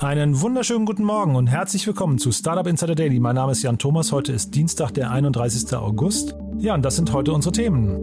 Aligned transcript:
Einen 0.00 0.40
wunderschönen 0.40 0.86
guten 0.86 1.02
Morgen 1.02 1.34
und 1.34 1.48
herzlich 1.48 1.84
willkommen 1.84 2.18
zu 2.18 2.30
Startup 2.30 2.68
Insider 2.68 2.94
Daily. 2.94 3.18
Mein 3.18 3.34
Name 3.34 3.50
ist 3.50 3.64
Jan 3.64 3.78
Thomas. 3.78 4.12
Heute 4.12 4.32
ist 4.32 4.54
Dienstag, 4.54 4.92
der 4.94 5.10
31. 5.10 5.74
August. 5.74 6.36
Ja, 6.58 6.74
und 6.74 6.84
das 6.84 6.94
sind 6.94 7.12
heute 7.12 7.32
unsere 7.32 7.50
Themen. 7.50 8.00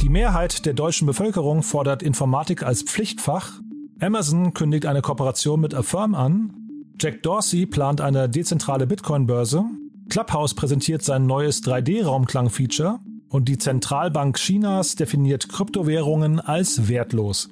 Die 0.00 0.08
Mehrheit 0.08 0.64
der 0.64 0.72
deutschen 0.72 1.06
Bevölkerung 1.06 1.62
fordert 1.62 2.02
Informatik 2.02 2.62
als 2.62 2.82
Pflichtfach. 2.84 3.60
Amazon 4.00 4.54
kündigt 4.54 4.86
eine 4.86 5.02
Kooperation 5.02 5.60
mit 5.60 5.74
Affirm 5.74 6.14
an. 6.14 6.54
Jack 6.98 7.22
Dorsey 7.22 7.66
plant 7.66 8.00
eine 8.00 8.30
dezentrale 8.30 8.86
Bitcoin-Börse. 8.86 9.66
Clubhouse 10.08 10.54
präsentiert 10.54 11.02
sein 11.02 11.26
neues 11.26 11.62
3D-Raumklang-Feature. 11.64 13.00
Und 13.28 13.50
die 13.50 13.58
Zentralbank 13.58 14.38
Chinas 14.38 14.96
definiert 14.96 15.50
Kryptowährungen 15.50 16.40
als 16.40 16.88
wertlos. 16.88 17.50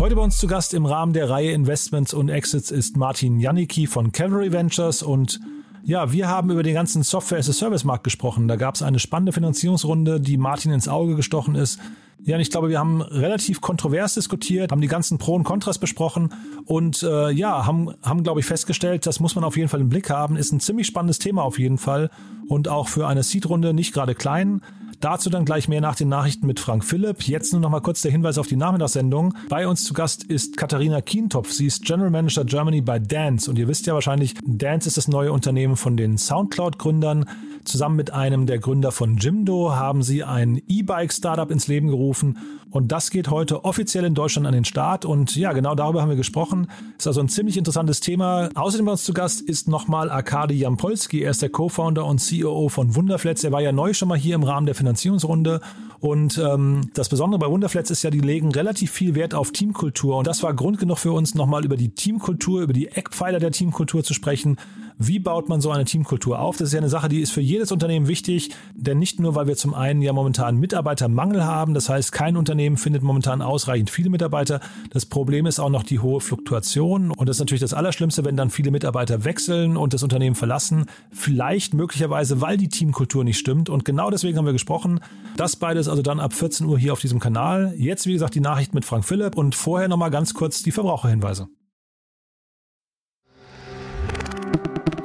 Heute 0.00 0.16
bei 0.16 0.22
uns 0.22 0.38
zu 0.38 0.46
Gast 0.46 0.72
im 0.72 0.86
Rahmen 0.86 1.12
der 1.12 1.28
Reihe 1.28 1.52
Investments 1.52 2.14
und 2.14 2.30
Exits 2.30 2.70
ist 2.70 2.96
Martin 2.96 3.38
Janicki 3.38 3.86
von 3.86 4.12
Cavalry 4.12 4.50
Ventures 4.50 5.02
und 5.02 5.40
ja, 5.84 6.10
wir 6.10 6.26
haben 6.26 6.50
über 6.50 6.62
den 6.62 6.72
ganzen 6.72 7.02
Software-as-a-Service-Markt 7.02 8.02
gesprochen. 8.02 8.48
Da 8.48 8.56
gab 8.56 8.76
es 8.76 8.82
eine 8.82 8.98
spannende 8.98 9.32
Finanzierungsrunde, 9.32 10.18
die 10.18 10.38
Martin 10.38 10.72
ins 10.72 10.88
Auge 10.88 11.16
gestochen 11.16 11.54
ist. 11.54 11.80
Ja, 12.24 12.36
und 12.36 12.40
ich 12.40 12.50
glaube, 12.50 12.70
wir 12.70 12.78
haben 12.78 13.02
relativ 13.02 13.60
kontrovers 13.60 14.14
diskutiert, 14.14 14.72
haben 14.72 14.80
die 14.80 14.88
ganzen 14.88 15.18
Pro 15.18 15.34
und 15.34 15.44
Kontras 15.44 15.78
besprochen 15.78 16.32
und 16.64 17.02
äh, 17.02 17.30
ja, 17.32 17.66
haben, 17.66 17.92
haben, 18.02 18.22
glaube 18.22 18.40
ich, 18.40 18.46
festgestellt, 18.46 19.04
das 19.04 19.20
muss 19.20 19.34
man 19.34 19.44
auf 19.44 19.58
jeden 19.58 19.68
Fall 19.68 19.82
im 19.82 19.90
Blick 19.90 20.08
haben. 20.08 20.36
Ist 20.36 20.50
ein 20.50 20.60
ziemlich 20.60 20.86
spannendes 20.86 21.18
Thema 21.18 21.42
auf 21.42 21.58
jeden 21.58 21.76
Fall 21.76 22.08
und 22.48 22.68
auch 22.68 22.88
für 22.88 23.06
eine 23.06 23.22
Seed-Runde 23.22 23.74
nicht 23.74 23.92
gerade 23.92 24.14
klein. 24.14 24.62
Dazu 25.00 25.30
dann 25.30 25.46
gleich 25.46 25.66
mehr 25.66 25.80
nach 25.80 25.96
den 25.96 26.10
Nachrichten 26.10 26.46
mit 26.46 26.60
Frank 26.60 26.84
Philipp. 26.84 27.22
Jetzt 27.22 27.52
nur 27.52 27.62
noch 27.62 27.70
mal 27.70 27.80
kurz 27.80 28.02
der 28.02 28.12
Hinweis 28.12 28.36
auf 28.36 28.48
die 28.48 28.56
Nachmittagssendung. 28.56 29.34
Bei 29.48 29.66
uns 29.66 29.84
zu 29.84 29.94
Gast 29.94 30.24
ist 30.24 30.58
Katharina 30.58 31.00
Kientopf. 31.00 31.50
Sie 31.50 31.66
ist 31.66 31.86
General 31.86 32.10
Manager 32.10 32.44
Germany 32.44 32.82
bei 32.82 32.98
Dance. 32.98 33.50
Und 33.50 33.58
ihr 33.58 33.66
wisst 33.66 33.86
ja 33.86 33.94
wahrscheinlich, 33.94 34.34
Dance 34.44 34.86
ist 34.86 34.98
das 34.98 35.08
neue 35.08 35.32
Unternehmen 35.32 35.76
von 35.76 35.96
den 35.96 36.18
Soundcloud-Gründern. 36.18 37.24
Zusammen 37.64 37.96
mit 37.96 38.12
einem 38.12 38.46
der 38.46 38.58
Gründer 38.58 38.92
von 38.92 39.16
Jimdo 39.16 39.74
haben 39.74 40.02
sie 40.02 40.22
ein 40.24 40.62
E-Bike-Startup 40.68 41.50
ins 41.50 41.66
Leben 41.66 41.88
gerufen. 41.88 42.38
Und 42.70 42.92
das 42.92 43.10
geht 43.10 43.28
heute 43.28 43.64
offiziell 43.64 44.04
in 44.04 44.14
Deutschland 44.14 44.46
an 44.46 44.54
den 44.54 44.64
Start. 44.64 45.04
Und 45.04 45.34
ja, 45.34 45.52
genau 45.52 45.74
darüber 45.74 46.02
haben 46.02 46.08
wir 46.08 46.16
gesprochen. 46.16 46.68
Ist 46.96 47.06
also 47.06 47.20
ein 47.20 47.28
ziemlich 47.28 47.56
interessantes 47.56 48.00
Thema. 48.00 48.48
Außerdem 48.54 48.86
bei 48.86 48.92
uns 48.92 49.04
zu 49.04 49.12
Gast 49.12 49.40
ist 49.40 49.68
nochmal 49.68 50.08
Arkadi 50.08 50.54
Jampolski. 50.54 51.22
Er 51.22 51.32
ist 51.32 51.42
der 51.42 51.48
Co-Founder 51.50 52.06
und 52.06 52.22
COO 52.26 52.68
von 52.68 52.94
Wunderflats. 52.94 53.42
Er 53.44 53.52
war 53.52 53.60
ja 53.60 53.72
neu 53.72 53.92
schon 53.92 54.08
mal 54.08 54.18
hier 54.18 54.36
im 54.36 54.44
Rahmen 54.44 54.66
der 54.66 54.76
Finanzierungsrunde. 54.90 55.60
Und 56.00 56.38
ähm, 56.38 56.90
das 56.94 57.08
Besondere 57.08 57.38
bei 57.38 57.46
Wunderflats 57.46 57.90
ist 57.90 58.02
ja, 58.02 58.10
die 58.10 58.20
legen 58.20 58.52
relativ 58.52 58.90
viel 58.90 59.14
Wert 59.14 59.34
auf 59.34 59.52
Teamkultur. 59.52 60.16
Und 60.16 60.26
das 60.26 60.42
war 60.42 60.54
Grund 60.54 60.78
genug 60.78 60.98
für 60.98 61.12
uns, 61.12 61.34
nochmal 61.34 61.64
über 61.64 61.76
die 61.76 61.90
Teamkultur, 61.90 62.62
über 62.62 62.72
die 62.72 62.88
Eckpfeiler 62.88 63.38
der 63.38 63.52
Teamkultur 63.52 64.02
zu 64.02 64.14
sprechen. 64.14 64.56
Wie 65.02 65.18
baut 65.18 65.48
man 65.48 65.62
so 65.62 65.70
eine 65.70 65.86
Teamkultur 65.86 66.38
auf? 66.38 66.58
Das 66.58 66.68
ist 66.68 66.74
ja 66.74 66.78
eine 66.78 66.90
Sache, 66.90 67.08
die 67.08 67.22
ist 67.22 67.32
für 67.32 67.40
jedes 67.40 67.72
Unternehmen 67.72 68.06
wichtig, 68.06 68.50
denn 68.74 68.98
nicht 68.98 69.18
nur, 69.18 69.34
weil 69.34 69.46
wir 69.46 69.56
zum 69.56 69.72
einen 69.72 70.02
ja 70.02 70.12
momentan 70.12 70.58
Mitarbeitermangel 70.58 71.42
haben, 71.42 71.72
das 71.72 71.88
heißt, 71.88 72.12
kein 72.12 72.36
Unternehmen 72.36 72.76
findet 72.76 73.02
momentan 73.02 73.40
ausreichend 73.40 73.88
viele 73.88 74.10
Mitarbeiter. 74.10 74.60
Das 74.90 75.06
Problem 75.06 75.46
ist 75.46 75.58
auch 75.58 75.70
noch 75.70 75.84
die 75.84 76.00
hohe 76.00 76.20
Fluktuation 76.20 77.12
und 77.12 77.30
das 77.30 77.36
ist 77.36 77.40
natürlich 77.40 77.62
das 77.62 77.72
Allerschlimmste, 77.72 78.26
wenn 78.26 78.36
dann 78.36 78.50
viele 78.50 78.70
Mitarbeiter 78.70 79.24
wechseln 79.24 79.78
und 79.78 79.94
das 79.94 80.02
Unternehmen 80.02 80.36
verlassen, 80.36 80.84
vielleicht 81.10 81.72
möglicherweise, 81.72 82.42
weil 82.42 82.58
die 82.58 82.68
Teamkultur 82.68 83.24
nicht 83.24 83.38
stimmt 83.38 83.70
und 83.70 83.86
genau 83.86 84.10
deswegen 84.10 84.36
haben 84.36 84.44
wir 84.44 84.52
gesprochen. 84.52 85.00
Das 85.38 85.56
beides 85.56 85.88
also 85.88 86.02
dann 86.02 86.20
ab 86.20 86.34
14 86.34 86.66
Uhr 86.66 86.78
hier 86.78 86.92
auf 86.92 87.00
diesem 87.00 87.20
Kanal. 87.20 87.72
Jetzt, 87.78 88.06
wie 88.06 88.12
gesagt, 88.12 88.34
die 88.34 88.40
Nachricht 88.40 88.74
mit 88.74 88.84
Frank 88.84 89.06
Philipp 89.06 89.38
und 89.38 89.54
vorher 89.54 89.88
nochmal 89.88 90.10
ganz 90.10 90.34
kurz 90.34 90.62
die 90.62 90.72
Verbraucherhinweise. 90.72 91.48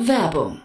Werbung 0.06 0.65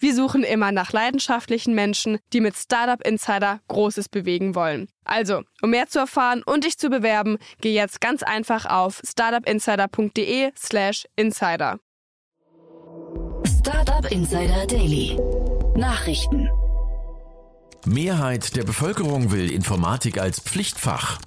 Wir 0.01 0.15
suchen 0.15 0.43
immer 0.43 0.71
nach 0.71 0.91
leidenschaftlichen 0.93 1.75
Menschen, 1.75 2.17
die 2.33 2.41
mit 2.41 2.57
Startup 2.57 2.99
Insider 3.05 3.59
Großes 3.67 4.09
bewegen 4.09 4.55
wollen. 4.55 4.87
Also, 5.05 5.43
um 5.61 5.69
mehr 5.69 5.89
zu 5.89 5.99
erfahren 5.99 6.41
und 6.43 6.63
dich 6.63 6.79
zu 6.79 6.89
bewerben, 6.89 7.37
geh 7.61 7.71
jetzt 7.71 8.01
ganz 8.01 8.23
einfach 8.23 8.65
auf 8.65 8.99
startupinsider.de/slash 9.07 11.05
insider. 11.15 11.77
Startup 13.45 14.11
Insider 14.11 14.65
Daily. 14.65 15.19
Nachrichten. 15.75 16.49
Mehrheit 17.85 18.55
der 18.55 18.63
Bevölkerung 18.63 19.31
will 19.31 19.51
Informatik 19.51 20.19
als 20.19 20.39
Pflichtfach. 20.39 21.19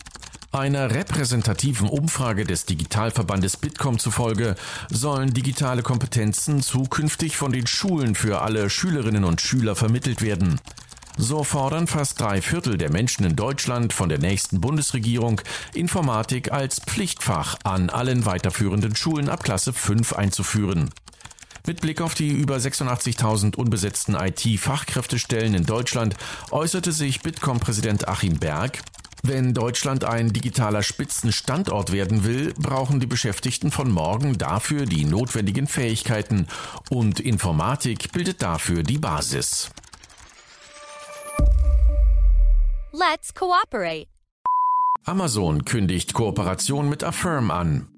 Einer 0.54 0.94
repräsentativen 0.94 1.88
Umfrage 1.88 2.44
des 2.44 2.64
Digitalverbandes 2.64 3.56
Bitkom 3.56 3.98
zufolge 3.98 4.54
sollen 4.88 5.34
digitale 5.34 5.82
Kompetenzen 5.82 6.62
zukünftig 6.62 7.36
von 7.36 7.50
den 7.50 7.66
Schulen 7.66 8.14
für 8.14 8.40
alle 8.40 8.70
Schülerinnen 8.70 9.24
und 9.24 9.40
Schüler 9.40 9.74
vermittelt 9.74 10.22
werden. 10.22 10.60
So 11.16 11.42
fordern 11.42 11.88
fast 11.88 12.20
drei 12.20 12.40
Viertel 12.40 12.78
der 12.78 12.92
Menschen 12.92 13.26
in 13.26 13.34
Deutschland 13.34 13.92
von 13.92 14.08
der 14.08 14.20
nächsten 14.20 14.60
Bundesregierung, 14.60 15.40
Informatik 15.74 16.52
als 16.52 16.78
Pflichtfach 16.78 17.56
an 17.64 17.90
allen 17.90 18.24
weiterführenden 18.24 18.94
Schulen 18.94 19.28
ab 19.28 19.42
Klasse 19.42 19.72
5 19.72 20.12
einzuführen. 20.12 20.90
Mit 21.66 21.80
Blick 21.80 22.00
auf 22.00 22.14
die 22.14 22.28
über 22.28 22.56
86.000 22.58 23.56
unbesetzten 23.56 24.14
IT-Fachkräftestellen 24.14 25.54
in 25.54 25.66
Deutschland 25.66 26.14
äußerte 26.52 26.92
sich 26.92 27.22
Bitkom-Präsident 27.22 28.06
Achim 28.06 28.38
Berg, 28.38 28.82
wenn 29.26 29.54
Deutschland 29.54 30.04
ein 30.04 30.34
digitaler 30.34 30.82
Spitzenstandort 30.82 31.92
werden 31.92 32.24
will, 32.24 32.52
brauchen 32.58 33.00
die 33.00 33.06
Beschäftigten 33.06 33.70
von 33.70 33.90
morgen 33.90 34.36
dafür 34.36 34.84
die 34.84 35.06
notwendigen 35.06 35.66
Fähigkeiten 35.66 36.46
und 36.90 37.20
Informatik 37.20 38.12
bildet 38.12 38.42
dafür 38.42 38.82
die 38.82 38.98
Basis. 38.98 39.70
Let's 42.92 43.32
cooperate. 43.34 44.06
Amazon 45.06 45.64
kündigt 45.64 46.12
Kooperation 46.12 46.90
mit 46.90 47.02
Affirm 47.02 47.50
an. 47.50 47.88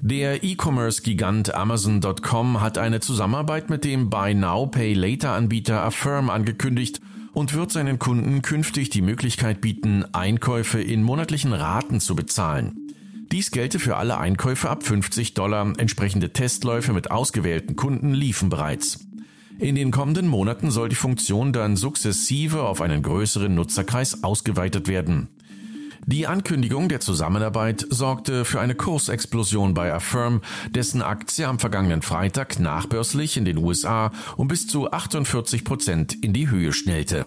Der 0.00 0.44
E-Commerce-Gigant 0.44 1.52
Amazon.com 1.52 2.60
hat 2.60 2.78
eine 2.78 3.00
Zusammenarbeit 3.00 3.70
mit 3.70 3.84
dem 3.84 4.08
Buy 4.08 4.34
Now 4.34 4.68
Pay 4.68 4.94
Later 4.94 5.32
Anbieter 5.32 5.82
Affirm 5.82 6.30
angekündigt 6.30 7.00
und 7.32 7.54
wird 7.54 7.72
seinen 7.72 7.98
Kunden 7.98 8.42
künftig 8.42 8.90
die 8.90 9.02
Möglichkeit 9.02 9.60
bieten, 9.60 10.04
Einkäufe 10.12 10.80
in 10.80 11.02
monatlichen 11.02 11.52
Raten 11.52 12.00
zu 12.00 12.14
bezahlen. 12.14 12.90
Dies 13.32 13.52
gelte 13.52 13.78
für 13.78 13.96
alle 13.96 14.18
Einkäufe 14.18 14.68
ab 14.68 14.82
50 14.82 15.34
Dollar. 15.34 15.72
Entsprechende 15.78 16.32
Testläufe 16.32 16.92
mit 16.92 17.12
ausgewählten 17.12 17.76
Kunden 17.76 18.12
liefen 18.12 18.48
bereits. 18.48 19.06
In 19.58 19.76
den 19.76 19.90
kommenden 19.90 20.26
Monaten 20.26 20.70
soll 20.70 20.88
die 20.88 20.96
Funktion 20.96 21.52
dann 21.52 21.76
sukzessive 21.76 22.62
auf 22.62 22.80
einen 22.80 23.02
größeren 23.02 23.54
Nutzerkreis 23.54 24.24
ausgeweitet 24.24 24.88
werden. 24.88 25.28
Die 26.06 26.26
Ankündigung 26.26 26.88
der 26.88 27.00
Zusammenarbeit 27.00 27.86
sorgte 27.90 28.44
für 28.44 28.60
eine 28.60 28.74
Kursexplosion 28.74 29.74
bei 29.74 29.92
Affirm, 29.92 30.40
dessen 30.70 31.02
Aktie 31.02 31.46
am 31.46 31.58
vergangenen 31.58 32.02
Freitag 32.02 32.58
nachbörslich 32.58 33.36
in 33.36 33.44
den 33.44 33.58
USA 33.58 34.10
um 34.36 34.48
bis 34.48 34.66
zu 34.66 34.90
48 34.90 35.64
Prozent 35.64 36.14
in 36.24 36.32
die 36.32 36.50
Höhe 36.50 36.72
schnellte. 36.72 37.26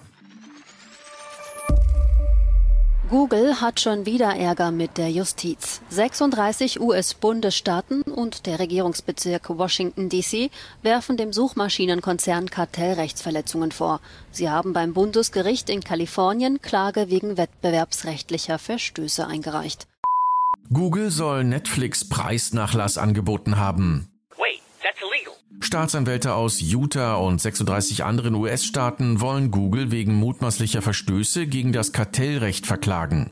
Google 3.13 3.62
hat 3.62 3.80
schon 3.80 4.07
wieder 4.07 4.36
Ärger 4.36 4.71
mit 4.71 4.98
der 4.98 5.12
Justiz. 5.12 5.81
36 5.89 6.81
US-Bundesstaaten 6.81 8.01
und 8.01 8.48
der 8.48 8.57
Regierungsbezirk 8.57 9.56
Washington 9.56 10.10
DC 10.10 10.50
werfen 10.81 11.15
dem 11.15 11.31
Suchmaschinenkonzern 11.31 12.50
Kartellrechtsverletzungen 12.50 13.71
vor. 13.71 14.01
Sie 14.31 14.50
haben 14.50 14.74
beim 14.74 14.95
Bundesgericht 14.95 15.69
in 15.69 15.83
Kalifornien 15.83 16.60
Klage 16.60 17.12
wegen 17.12 17.38
wettbewerbsrechtlicher 17.38 18.57
Verstöße 18.57 19.27
eingereicht. 19.27 19.86
Google 20.74 21.12
soll 21.12 21.44
Netflix 21.44 22.09
Preisnachlass 22.09 22.98
angeboten 22.98 23.57
haben. 23.57 24.09
Staatsanwälte 25.60 26.36
aus 26.36 26.62
Utah 26.62 27.16
und 27.16 27.42
36 27.42 28.04
anderen 28.04 28.36
US-Staaten 28.36 29.22
wollen 29.22 29.50
Google 29.52 29.92
wegen 29.92 30.14
mutmaßlicher 30.16 30.82
Verstöße 30.82 31.48
gegen 31.48 31.72
das 31.72 31.92
Kartellrecht 31.92 32.66
verklagen. 32.68 33.32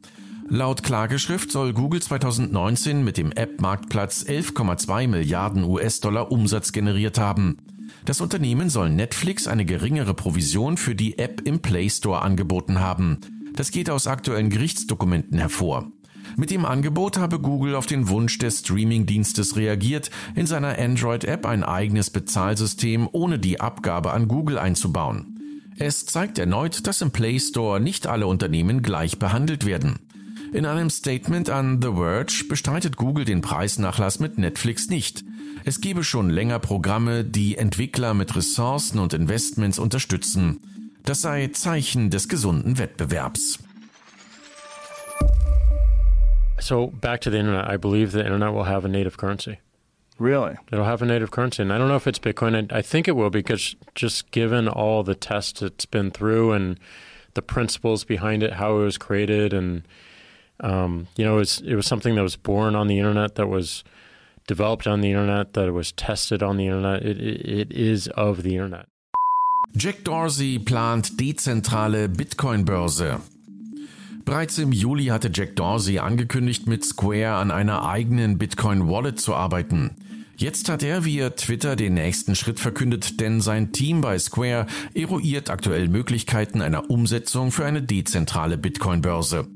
Laut 0.50 0.84
Klageschrift 0.84 1.52
soll 1.52 1.72
Google 1.74 2.02
2019 2.02 3.04
mit 3.04 3.18
dem 3.18 3.32
App-Marktplatz 3.32 4.24
11,2 4.24 5.08
Milliarden 5.08 5.64
US-Dollar 5.64 6.32
Umsatz 6.32 6.72
generiert 6.72 7.18
haben. 7.18 7.58
Das 8.06 8.20
Unternehmen 8.20 8.70
soll 8.70 8.90
Netflix 8.90 9.48
eine 9.48 9.64
geringere 9.64 10.14
Provision 10.14 10.78
für 10.78 10.96
die 10.96 11.20
App 11.20 11.42
im 11.46 11.62
Play 11.62 11.90
Store 11.90 12.22
angeboten 12.22 12.80
haben. 12.80 13.20
Das 13.54 13.72
geht 13.72 13.90
aus 13.90 14.08
aktuellen 14.08 14.50
Gerichtsdokumenten 14.50 15.38
hervor. 15.38 15.92
Mit 16.38 16.52
dem 16.52 16.66
Angebot 16.66 17.18
habe 17.18 17.40
Google 17.40 17.76
auf 17.76 17.86
den 17.86 18.10
Wunsch 18.10 18.38
des 18.38 18.60
Streaming-Dienstes 18.60 19.56
reagiert, 19.56 20.10
in 20.36 20.46
seiner 20.46 20.78
Android-App 20.78 21.46
ein 21.46 21.64
eigenes 21.64 22.10
Bezahlsystem 22.10 23.10
ohne 23.12 23.40
die 23.40 23.60
Abgabe 23.60 24.12
an 24.12 24.28
Google 24.28 24.58
einzubauen. 24.58 25.40
Es 25.78 26.06
zeigt 26.06 26.38
erneut, 26.38 26.86
dass 26.88 27.02
im 27.02 27.12
Play 27.12 27.40
Store 27.40 27.80
nicht 27.80 28.08
alle 28.08 28.28
Unternehmen 28.28 28.82
gleich 28.82 29.20
behandelt 29.20 29.66
werden. 29.66 30.00
In 30.54 30.66
einem 30.66 30.90
Statement 30.90 31.50
an 31.50 31.82
The 31.82 31.94
Verge 31.94 32.46
bestreitet 32.48 32.98
Google 32.98 33.26
den 33.26 33.42
Preisnachlass 33.42 34.20
mit 34.20 34.38
Netflix 34.38 34.90
nicht. 34.90 35.24
Es 35.64 35.80
gebe 35.80 36.04
schon 36.04 36.30
länger 36.30 36.60
Programme, 36.60 37.24
die 37.24 37.58
Entwickler 37.58 38.14
mit 38.14 38.36
Ressourcen 38.36 39.00
und 39.00 39.14
Investments 39.14 39.80
unterstützen. 39.80 40.60
Das 41.04 41.22
sei 41.22 41.48
Zeichen 41.48 42.10
des 42.10 42.28
gesunden 42.28 42.78
Wettbewerbs. 42.78 43.60
So 46.62 46.88
back 46.88 47.22
to 47.22 47.30
the 47.30 47.40
internet, 47.40 47.68
I 47.68 47.76
believe 47.76 48.12
the 48.12 48.24
internet 48.24 48.54
will 48.54 48.66
have 48.66 48.86
a 48.86 48.88
native 48.88 49.18
currency. 49.18 49.60
Really? 50.20 50.56
It'll 50.72 50.86
have 50.86 51.02
a 51.02 51.06
native 51.08 51.32
currency, 51.32 51.64
and 51.64 51.74
I 51.74 51.80
don't 51.80 51.88
know 51.88 51.96
if 51.96 52.06
it's 52.06 52.20
Bitcoin. 52.20 52.72
I 52.72 52.84
think 52.84 53.08
it 53.08 53.16
will 53.16 53.32
because 53.32 53.76
just 53.96 54.30
given 54.30 54.68
all 54.68 55.02
the 55.02 55.16
tests 55.16 55.64
it's 55.64 55.88
been 55.88 56.12
through 56.12 56.52
and 56.52 56.80
the 57.34 57.42
principles 57.42 58.04
behind 58.04 58.44
it, 58.44 58.54
how 58.54 58.78
it 58.78 58.84
was 58.84 59.00
created, 59.00 59.54
and 59.54 59.82
um, 60.60 61.08
you 61.16 61.26
know, 61.26 61.38
it 61.38 61.40
was, 61.40 61.62
it 61.62 61.76
was 61.76 61.88
something 61.88 62.14
that 62.14 62.22
was 62.22 62.36
born 62.36 62.76
on 62.76 62.86
the 62.88 63.00
internet, 63.00 63.34
that 63.36 63.48
was 63.48 63.84
developed 64.46 64.86
on 64.86 65.02
the 65.02 65.10
internet, 65.10 65.54
that 65.54 65.74
was 65.74 65.92
tested 65.94 66.44
on 66.44 66.58
the 66.58 66.68
internet. 66.68 67.04
It, 67.04 67.20
it, 67.20 67.50
it 67.50 67.72
is 67.72 68.08
of 68.10 68.44
the 68.44 68.54
internet. 68.56 68.86
Jack 69.76 70.04
Dorsey 70.04 70.60
plant 70.60 71.18
dezentrale 71.18 72.08
Bitcoin-Börse. 72.08 73.22
Bereits 74.26 74.58
im 74.58 74.72
Juli 74.72 75.06
hatte 75.06 75.32
Jack 75.34 75.56
Dorsey 75.56 76.00
angekündigt, 76.00 76.68
mit 76.68 76.86
Square 76.86 77.34
an 77.34 77.52
einer 77.52 77.88
eigenen 77.88 78.38
Bitcoin-Wallet 78.38 79.20
zu 79.20 79.34
arbeiten. 79.34 79.92
Jetzt 80.38 80.70
hat 80.70 80.82
er 80.82 81.06
via 81.06 81.32
Twitter 81.32 81.76
den 81.76 81.94
nächsten 81.94 82.36
Schritt 82.36 82.60
verkündet, 82.60 83.20
denn 83.20 83.42
sein 83.42 83.74
Team 83.74 84.02
bei 84.02 84.18
Square 84.18 84.66
eruiert 84.94 85.50
aktuell 85.50 85.88
Möglichkeiten 85.88 86.62
einer 86.62 86.90
Umsetzung 86.90 87.52
für 87.52 87.66
eine 87.66 87.84
dezentrale 87.84 88.58
Bitcoin-Börse. 88.58 89.48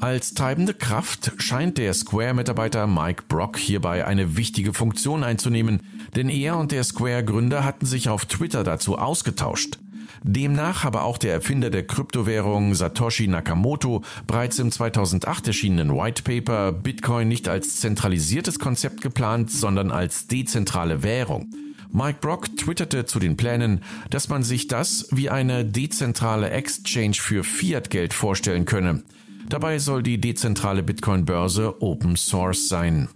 Als 0.00 0.34
treibende 0.34 0.74
Kraft 0.74 1.32
scheint 1.38 1.76
der 1.76 1.92
Square-Mitarbeiter 1.92 2.86
Mike 2.86 3.24
Brock 3.26 3.56
hierbei 3.56 4.06
eine 4.06 4.36
wichtige 4.36 4.72
Funktion 4.72 5.24
einzunehmen, 5.24 5.80
denn 6.14 6.28
er 6.28 6.56
und 6.56 6.72
der 6.72 6.84
Square-Gründer 6.84 7.64
hatten 7.64 7.86
sich 7.86 8.08
auf 8.08 8.26
Twitter 8.26 8.64
dazu 8.64 8.96
ausgetauscht. 8.96 9.78
Demnach 10.22 10.84
habe 10.84 11.02
auch 11.02 11.18
der 11.18 11.32
Erfinder 11.32 11.70
der 11.70 11.86
Kryptowährung 11.86 12.74
Satoshi 12.74 13.28
Nakamoto 13.28 14.02
bereits 14.26 14.58
im 14.58 14.70
2008 14.70 15.48
erschienenen 15.48 15.96
White 15.96 16.22
Paper 16.22 16.72
Bitcoin 16.72 17.28
nicht 17.28 17.48
als 17.48 17.80
zentralisiertes 17.80 18.58
Konzept 18.58 19.00
geplant, 19.00 19.50
sondern 19.50 19.90
als 19.90 20.26
dezentrale 20.26 21.02
Währung. 21.02 21.50
Mike 21.90 22.18
Brock 22.20 22.54
twitterte 22.56 23.06
zu 23.06 23.18
den 23.18 23.36
Plänen, 23.36 23.82
dass 24.10 24.28
man 24.28 24.42
sich 24.42 24.66
das 24.66 25.08
wie 25.10 25.30
eine 25.30 25.64
dezentrale 25.64 26.50
Exchange 26.50 27.14
für 27.14 27.44
Fiat-Geld 27.44 28.12
vorstellen 28.12 28.66
könne. 28.66 29.02
Dabei 29.48 29.78
soll 29.78 30.02
die 30.02 30.20
dezentrale 30.20 30.82
Bitcoin-Börse 30.82 31.80
Open 31.80 32.16
Source 32.16 32.68
sein. 32.68 33.08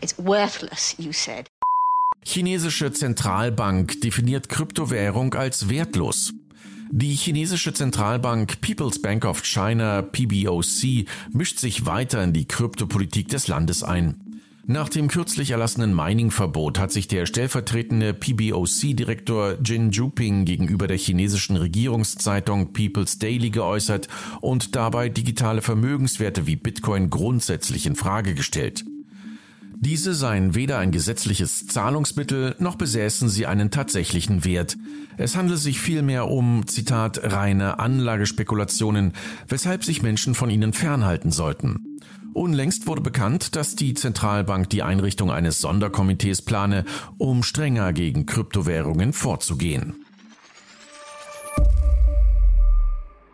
It's 0.00 0.14
worthless, 0.18 0.94
you 0.98 1.12
said. 1.12 1.48
Chinesische 2.26 2.90
Zentralbank 2.90 4.00
definiert 4.00 4.48
Kryptowährung 4.48 5.34
als 5.34 5.68
wertlos. 5.68 6.32
Die 6.90 7.14
chinesische 7.14 7.72
Zentralbank 7.72 8.60
People's 8.60 9.00
Bank 9.00 9.24
of 9.24 9.42
China 9.42 10.02
PBOC 10.02 11.06
mischt 11.32 11.58
sich 11.58 11.86
weiter 11.86 12.22
in 12.24 12.32
die 12.32 12.46
Kryptopolitik 12.46 13.28
des 13.28 13.46
Landes 13.48 13.82
ein. 13.82 14.40
Nach 14.66 14.88
dem 14.88 15.08
kürzlich 15.08 15.50
erlassenen 15.50 15.94
Mining-Verbot 15.94 16.78
hat 16.78 16.90
sich 16.90 17.06
der 17.06 17.26
stellvertretende 17.26 18.14
PBOC-Direktor 18.14 19.58
Jin 19.62 19.90
Juping 19.90 20.46
gegenüber 20.46 20.86
der 20.86 20.96
chinesischen 20.96 21.56
Regierungszeitung 21.56 22.72
People's 22.72 23.18
Daily 23.18 23.50
geäußert 23.50 24.08
und 24.40 24.74
dabei 24.74 25.10
digitale 25.10 25.60
Vermögenswerte 25.60 26.46
wie 26.46 26.56
Bitcoin 26.56 27.10
grundsätzlich 27.10 27.84
in 27.84 27.94
Frage 27.94 28.34
gestellt. 28.34 28.84
Diese 29.84 30.14
seien 30.14 30.54
weder 30.54 30.78
ein 30.78 30.92
gesetzliches 30.92 31.66
Zahlungsmittel 31.66 32.56
noch 32.58 32.76
besäßen 32.76 33.28
sie 33.28 33.44
einen 33.44 33.70
tatsächlichen 33.70 34.42
Wert. 34.42 34.78
Es 35.18 35.36
handle 35.36 35.58
sich 35.58 35.78
vielmehr 35.78 36.30
um, 36.30 36.66
Zitat, 36.66 37.20
reine 37.22 37.78
Anlagespekulationen, 37.80 39.12
weshalb 39.46 39.84
sich 39.84 40.00
Menschen 40.00 40.34
von 40.34 40.48
ihnen 40.48 40.72
fernhalten 40.72 41.30
sollten. 41.30 42.00
Unlängst 42.32 42.86
wurde 42.86 43.02
bekannt, 43.02 43.56
dass 43.56 43.76
die 43.76 43.92
Zentralbank 43.92 44.70
die 44.70 44.82
Einrichtung 44.82 45.30
eines 45.30 45.60
Sonderkomitees 45.60 46.40
plane, 46.40 46.86
um 47.18 47.42
strenger 47.42 47.92
gegen 47.92 48.24
Kryptowährungen 48.24 49.12
vorzugehen. 49.12 49.96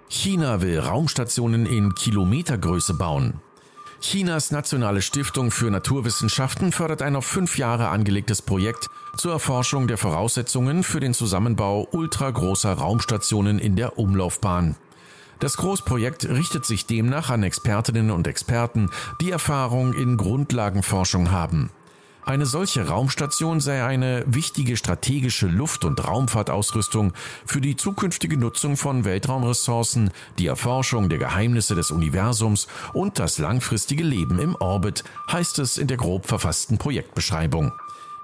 China 0.08 0.60
will 0.62 0.80
Raumstationen 0.80 1.64
in 1.66 1.94
Kilometergröße 1.94 2.94
bauen. 2.94 3.40
Chinas 4.00 4.50
Nationale 4.50 5.02
Stiftung 5.02 5.50
für 5.50 5.70
Naturwissenschaften 5.70 6.72
fördert 6.72 7.02
ein 7.02 7.16
auf 7.16 7.26
fünf 7.26 7.58
Jahre 7.58 7.88
angelegtes 7.88 8.40
Projekt 8.40 8.88
zur 9.16 9.32
Erforschung 9.32 9.88
der 9.88 9.98
Voraussetzungen 9.98 10.82
für 10.82 11.00
den 11.00 11.12
Zusammenbau 11.12 11.86
ultragroßer 11.92 12.72
Raumstationen 12.72 13.58
in 13.58 13.76
der 13.76 13.98
Umlaufbahn. 13.98 14.76
Das 15.38 15.58
Großprojekt 15.58 16.26
richtet 16.28 16.64
sich 16.64 16.86
demnach 16.86 17.28
an 17.28 17.42
Expertinnen 17.42 18.10
und 18.10 18.26
Experten, 18.26 18.90
die 19.20 19.30
Erfahrung 19.30 19.92
in 19.92 20.16
Grundlagenforschung 20.16 21.30
haben. 21.30 21.70
Eine 22.30 22.46
solche 22.46 22.86
Raumstation 22.86 23.58
sei 23.58 23.84
eine 23.84 24.22
wichtige 24.24 24.76
strategische 24.76 25.48
Luft- 25.48 25.84
und 25.84 26.06
Raumfahrtausrüstung 26.06 27.12
für 27.44 27.60
die 27.60 27.74
zukünftige 27.74 28.36
Nutzung 28.36 28.76
von 28.76 29.04
Weltraumressourcen, 29.04 30.12
die 30.38 30.46
Erforschung 30.46 31.08
der 31.08 31.18
Geheimnisse 31.18 31.74
des 31.74 31.90
Universums 31.90 32.68
und 32.92 33.18
das 33.18 33.38
langfristige 33.38 34.04
Leben 34.04 34.38
im 34.38 34.54
Orbit, 34.54 35.02
heißt 35.32 35.58
es 35.58 35.76
in 35.76 35.88
der 35.88 35.96
grob 35.96 36.24
verfassten 36.24 36.78
Projektbeschreibung. 36.78 37.72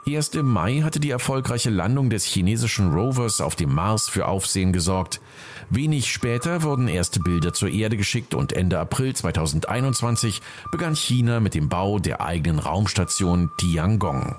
Erst 0.08 0.36
im 0.36 0.46
Mai 0.46 0.82
hatte 0.82 1.00
die 1.00 1.10
erfolgreiche 1.10 1.68
Landung 1.68 2.10
des 2.10 2.25
chinesischen 2.25 2.92
Rovers 2.92 3.40
auf 3.40 3.56
dem 3.56 3.75
Mars 3.75 4.08
für 4.08 4.28
Aufsehen 4.28 4.72
gesorgt. 4.72 5.20
Wenig 5.68 6.12
später 6.12 6.62
wurden 6.62 6.86
erste 6.86 7.18
Bilder 7.18 7.52
zur 7.52 7.70
Erde 7.70 7.96
geschickt 7.96 8.32
und 8.32 8.52
Ende 8.52 8.78
April 8.78 9.16
2021 9.16 10.42
begann 10.70 10.94
China 10.94 11.40
mit 11.40 11.54
dem 11.54 11.68
Bau 11.68 11.98
der 11.98 12.20
eigenen 12.20 12.60
Raumstation 12.60 13.50
Tiangong. 13.58 14.36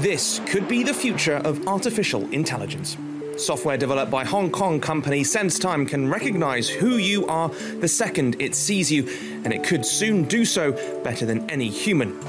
This 0.00 0.40
could 0.50 0.68
be 0.68 0.84
the 0.86 0.94
future 0.94 1.42
of 1.44 1.58
artificial 1.66 2.22
intelligence. 2.30 2.96
Software 3.40 3.78
developed 3.78 4.10
by 4.10 4.22
Hong 4.22 4.50
Kong 4.50 4.78
company 4.78 5.22
SenseTime 5.22 5.88
can 5.88 6.10
recognize 6.10 6.68
who 6.68 6.98
you 6.98 7.26
are 7.26 7.48
the 7.48 7.88
second 7.88 8.36
it 8.38 8.54
sees 8.54 8.92
you, 8.92 9.08
and 9.44 9.52
it 9.54 9.64
could 9.64 9.86
soon 9.86 10.24
do 10.24 10.44
so 10.44 10.72
better 11.02 11.24
than 11.24 11.48
any 11.50 11.70
human. 11.70 12.20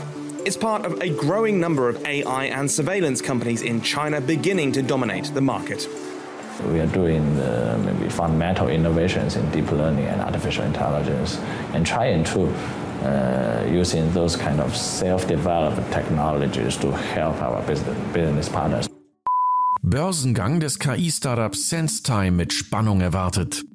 It's 0.46 0.56
part 0.56 0.86
of 0.86 1.02
a 1.02 1.10
growing 1.10 1.60
number 1.60 1.90
of 1.90 2.06
AI 2.06 2.46
and 2.46 2.72
surveillance 2.72 3.22
companies 3.22 3.62
in 3.62 3.82
China 3.82 4.22
beginning 4.22 4.72
to 4.72 4.82
dominate 4.82 5.26
the 5.34 5.42
market. 5.42 5.86
We 6.68 6.80
are 6.80 6.88
doing 6.88 7.24
uh, 7.38 7.78
maybe 7.84 8.10
fundamental 8.10 8.70
innovations 8.70 9.36
in 9.36 9.52
deep 9.52 9.70
learning 9.70 10.06
and 10.06 10.22
artificial 10.22 10.64
intelligence 10.64 11.38
and 11.74 11.86
trying 11.86 12.24
to 12.24 12.48
uh, 13.04 13.68
using 13.70 14.10
those 14.14 14.38
kind 14.38 14.62
of 14.62 14.78
self-developed 14.78 15.92
technologies 15.92 16.78
to 16.78 16.92
help 16.92 17.42
our 17.42 17.62
business, 17.64 18.14
business 18.14 18.48
partners. 18.48 18.88
Börsengang 19.84 20.60
des 20.60 20.78
KI-Startups 20.78 21.70
SenseTime 21.70 22.30
mit 22.30 22.54
Spannung 22.54 23.02
erwartet. 23.02 23.66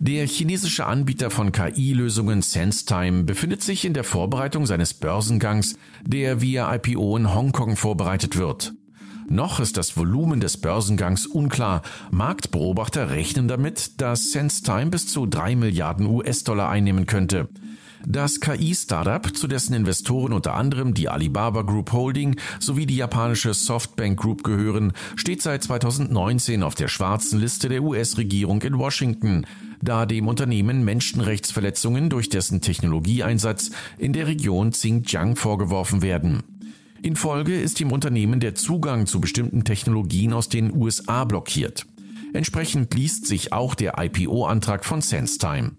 Der 0.00 0.26
chinesische 0.26 0.86
Anbieter 0.86 1.30
von 1.30 1.52
KI-Lösungen 1.52 2.42
SenseTime 2.42 3.22
befindet 3.22 3.62
sich 3.62 3.84
in 3.84 3.94
der 3.94 4.02
Vorbereitung 4.02 4.66
seines 4.66 4.92
Börsengangs, 4.92 5.76
der 6.04 6.40
via 6.40 6.74
IPO 6.74 7.16
in 7.16 7.32
Hongkong 7.32 7.76
vorbereitet 7.76 8.36
wird. 8.36 8.72
Noch 9.28 9.60
ist 9.60 9.76
das 9.76 9.96
Volumen 9.96 10.40
des 10.40 10.60
Börsengangs 10.60 11.26
unklar. 11.26 11.82
Marktbeobachter 12.10 13.10
rechnen 13.10 13.46
damit, 13.46 14.00
dass 14.00 14.32
SenseTime 14.32 14.90
bis 14.90 15.06
zu 15.06 15.26
drei 15.26 15.54
Milliarden 15.54 16.06
US-Dollar 16.06 16.70
einnehmen 16.70 17.06
könnte. 17.06 17.48
Das 18.06 18.40
KI-Startup, 18.40 19.34
zu 19.34 19.46
dessen 19.46 19.74
Investoren 19.74 20.32
unter 20.32 20.54
anderem 20.54 20.92
die 20.92 21.08
Alibaba 21.08 21.62
Group 21.62 21.92
Holding 21.92 22.36
sowie 22.58 22.86
die 22.86 22.96
japanische 22.96 23.54
Softbank 23.54 24.18
Group 24.18 24.42
gehören, 24.42 24.92
steht 25.14 25.40
seit 25.40 25.62
2019 25.62 26.62
auf 26.62 26.74
der 26.74 26.88
schwarzen 26.88 27.38
Liste 27.38 27.68
der 27.68 27.82
US-Regierung 27.82 28.60
in 28.62 28.78
Washington, 28.78 29.46
da 29.80 30.04
dem 30.06 30.26
Unternehmen 30.26 30.84
Menschenrechtsverletzungen 30.84 32.10
durch 32.10 32.28
dessen 32.28 32.60
Technologieeinsatz 32.60 33.70
in 33.98 34.12
der 34.12 34.26
Region 34.26 34.70
Xinjiang 34.70 35.36
vorgeworfen 35.36 36.02
werden. 36.02 36.42
In 37.02 37.16
Folge 37.16 37.60
ist 37.60 37.80
dem 37.80 37.92
Unternehmen 37.92 38.40
der 38.40 38.54
Zugang 38.54 39.06
zu 39.06 39.20
bestimmten 39.20 39.64
Technologien 39.64 40.32
aus 40.32 40.48
den 40.48 40.74
USA 40.74 41.24
blockiert. 41.24 41.86
Entsprechend 42.32 42.94
liest 42.94 43.26
sich 43.26 43.52
auch 43.52 43.74
der 43.74 43.94
IPO-Antrag 43.98 44.84
von 44.84 45.02
SenseTime. 45.02 45.72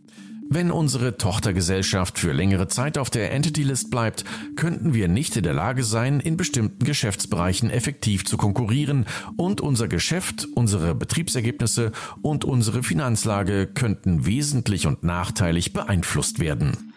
Wenn 0.50 0.72
unsere 0.72 1.18
Tochtergesellschaft 1.18 2.20
für 2.20 2.32
längere 2.32 2.68
Zeit 2.68 2.98
auf 2.98 3.10
der 3.10 3.32
Entity 3.32 3.64
List 3.64 3.90
bleibt, 3.90 4.24
könnten 4.56 4.94
wir 4.94 5.08
nicht 5.08 5.36
in 5.36 5.44
der 5.44 5.54
Lage 5.54 5.84
sein, 5.84 6.20
in 6.20 6.38
bestimmten 6.38 6.86
Geschäftsbereichen 6.86 7.70
effektiv 7.70 8.26
zu 8.26 8.38
konkurrieren 8.38 9.06
und 9.38 9.62
unser 9.62 9.88
Geschäft, 9.88 10.48
unsere 10.54 10.96
Betriebsergebnisse 10.96 11.92
und 12.22 12.46
unsere 12.46 12.84
Finanzlage 12.84 13.68
könnten 13.68 14.26
wesentlich 14.26 14.86
und 14.86 15.04
nachteilig 15.04 15.74
beeinflusst 15.74 16.40
werden. 16.40 16.94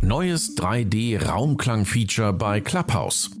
Neues 0.00 0.56
3D-Raumklang-Feature 0.56 2.32
bei 2.32 2.60
Clubhouse. 2.60 3.37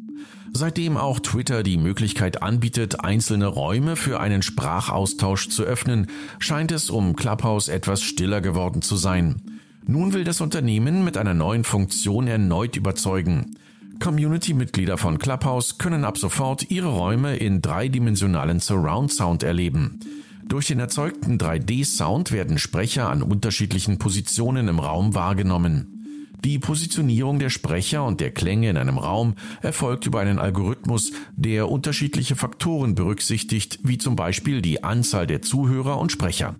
Seitdem 0.52 0.96
auch 0.96 1.20
Twitter 1.20 1.62
die 1.62 1.76
Möglichkeit 1.76 2.42
anbietet, 2.42 3.04
einzelne 3.04 3.46
Räume 3.46 3.96
für 3.96 4.20
einen 4.20 4.42
Sprachaustausch 4.42 5.48
zu 5.48 5.62
öffnen, 5.62 6.08
scheint 6.38 6.72
es 6.72 6.90
um 6.90 7.16
Clubhouse 7.16 7.68
etwas 7.68 8.02
stiller 8.02 8.40
geworden 8.40 8.82
zu 8.82 8.96
sein. 8.96 9.42
Nun 9.86 10.12
will 10.12 10.24
das 10.24 10.40
Unternehmen 10.40 11.04
mit 11.04 11.16
einer 11.16 11.34
neuen 11.34 11.64
Funktion 11.64 12.26
erneut 12.26 12.76
überzeugen. 12.76 13.56
Community-Mitglieder 14.00 14.98
von 14.98 15.18
Clubhouse 15.18 15.78
können 15.78 16.04
ab 16.04 16.18
sofort 16.18 16.70
ihre 16.70 16.88
Räume 16.88 17.36
in 17.36 17.62
dreidimensionalen 17.62 18.60
Surround 18.60 19.12
Sound 19.12 19.42
erleben. 19.42 20.00
Durch 20.46 20.66
den 20.66 20.78
erzeugten 20.78 21.36
3D-Sound 21.36 22.32
werden 22.32 22.58
Sprecher 22.58 23.10
an 23.10 23.22
unterschiedlichen 23.22 23.98
Positionen 23.98 24.68
im 24.68 24.78
Raum 24.78 25.14
wahrgenommen. 25.14 25.97
Die 26.44 26.58
Positionierung 26.58 27.38
der 27.38 27.50
Sprecher 27.50 28.04
und 28.04 28.20
der 28.20 28.30
Klänge 28.30 28.70
in 28.70 28.76
einem 28.76 28.98
Raum 28.98 29.34
erfolgt 29.60 30.06
über 30.06 30.20
einen 30.20 30.38
Algorithmus, 30.38 31.12
der 31.34 31.68
unterschiedliche 31.68 32.36
Faktoren 32.36 32.94
berücksichtigt, 32.94 33.80
wie 33.82 33.98
zum 33.98 34.14
Beispiel 34.14 34.62
die 34.62 34.84
Anzahl 34.84 35.26
der 35.26 35.42
Zuhörer 35.42 35.98
und 35.98 36.12
Sprecher. 36.12 36.54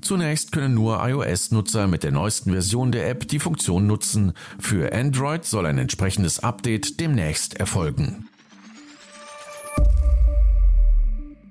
Zunächst 0.00 0.50
können 0.50 0.74
nur 0.74 1.06
iOS-Nutzer 1.06 1.86
mit 1.86 2.02
der 2.02 2.10
neuesten 2.10 2.50
Version 2.50 2.90
der 2.90 3.08
App 3.08 3.28
die 3.28 3.38
Funktion 3.38 3.86
nutzen. 3.86 4.32
Für 4.58 4.92
Android 4.92 5.44
soll 5.44 5.66
ein 5.66 5.78
entsprechendes 5.78 6.40
Update 6.40 6.98
demnächst 6.98 7.54
erfolgen. 7.54 8.28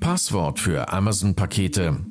Passwort 0.01 0.60
für 0.60 0.91
Amazon-Pakete. 0.91 2.11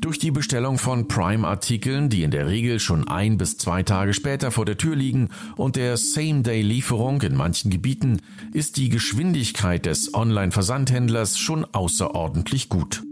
Durch 0.00 0.20
die 0.20 0.30
Bestellung 0.30 0.78
von 0.78 1.08
Prime-Artikeln, 1.08 2.08
die 2.08 2.22
in 2.22 2.30
der 2.30 2.46
Regel 2.46 2.78
schon 2.78 3.08
ein 3.08 3.36
bis 3.36 3.58
zwei 3.58 3.82
Tage 3.82 4.14
später 4.14 4.52
vor 4.52 4.64
der 4.64 4.78
Tür 4.78 4.94
liegen 4.94 5.30
und 5.56 5.74
der 5.74 5.96
Same-Day-Lieferung 5.96 7.20
in 7.22 7.34
manchen 7.34 7.68
Gebieten, 7.68 8.20
ist 8.52 8.76
die 8.76 8.90
Geschwindigkeit 8.90 9.86
des 9.86 10.14
Online-Versandhändlers 10.14 11.36
schon 11.36 11.64
außerordentlich 11.64 12.68
gut. 12.68 13.02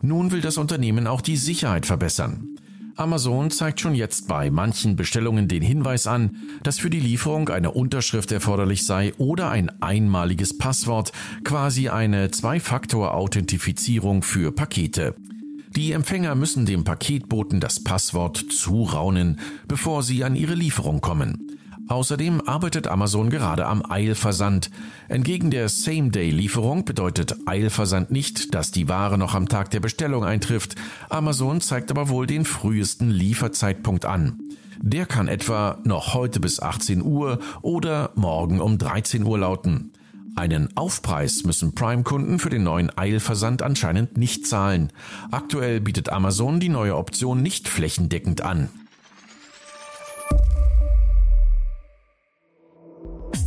Nun 0.00 0.30
will 0.30 0.40
das 0.40 0.58
Unternehmen 0.58 1.08
auch 1.08 1.22
die 1.22 1.36
Sicherheit 1.36 1.86
verbessern. 1.86 2.44
Amazon 2.94 3.50
zeigt 3.50 3.80
schon 3.80 3.96
jetzt 3.96 4.28
bei 4.28 4.50
manchen 4.50 4.94
Bestellungen 4.94 5.48
den 5.48 5.62
Hinweis 5.62 6.06
an, 6.06 6.36
dass 6.62 6.78
für 6.78 6.90
die 6.90 7.00
Lieferung 7.00 7.48
eine 7.48 7.72
Unterschrift 7.72 8.30
erforderlich 8.30 8.86
sei 8.86 9.12
oder 9.18 9.50
ein 9.50 9.82
einmaliges 9.82 10.56
Passwort, 10.56 11.10
quasi 11.42 11.88
eine 11.88 12.30
Zwei-Faktor-Authentifizierung 12.30 14.22
für 14.22 14.52
Pakete. 14.52 15.16
Die 15.78 15.92
Empfänger 15.92 16.34
müssen 16.34 16.66
dem 16.66 16.82
Paketboten 16.82 17.60
das 17.60 17.84
Passwort 17.84 18.36
zuraunen, 18.50 19.38
bevor 19.68 20.02
sie 20.02 20.24
an 20.24 20.34
ihre 20.34 20.54
Lieferung 20.54 21.00
kommen. 21.00 21.56
Außerdem 21.86 22.42
arbeitet 22.48 22.88
Amazon 22.88 23.30
gerade 23.30 23.64
am 23.64 23.88
Eilversand. 23.88 24.72
Entgegen 25.06 25.52
der 25.52 25.68
Same-Day-Lieferung 25.68 26.84
bedeutet 26.84 27.36
Eilversand 27.46 28.10
nicht, 28.10 28.56
dass 28.56 28.72
die 28.72 28.88
Ware 28.88 29.18
noch 29.18 29.36
am 29.36 29.48
Tag 29.48 29.70
der 29.70 29.78
Bestellung 29.78 30.24
eintrifft. 30.24 30.74
Amazon 31.10 31.60
zeigt 31.60 31.92
aber 31.92 32.08
wohl 32.08 32.26
den 32.26 32.44
frühesten 32.44 33.08
Lieferzeitpunkt 33.12 34.04
an. 34.04 34.36
Der 34.80 35.06
kann 35.06 35.28
etwa 35.28 35.78
noch 35.84 36.12
heute 36.12 36.40
bis 36.40 36.58
18 36.58 37.02
Uhr 37.02 37.38
oder 37.62 38.10
morgen 38.16 38.60
um 38.60 38.78
13 38.78 39.22
Uhr 39.22 39.38
lauten. 39.38 39.92
Einen 40.38 40.76
Aufpreis 40.76 41.42
müssen 41.42 41.74
Prime-Kunden 41.74 42.38
für 42.38 42.48
den 42.48 42.62
neuen 42.62 42.96
Eilversand 42.96 43.60
anscheinend 43.60 44.16
nicht 44.16 44.46
zahlen. 44.46 44.92
Aktuell 45.32 45.80
bietet 45.80 46.10
Amazon 46.10 46.60
die 46.60 46.68
neue 46.68 46.96
Option 46.96 47.42
nicht 47.42 47.66
flächendeckend 47.66 48.42
an. 48.42 48.68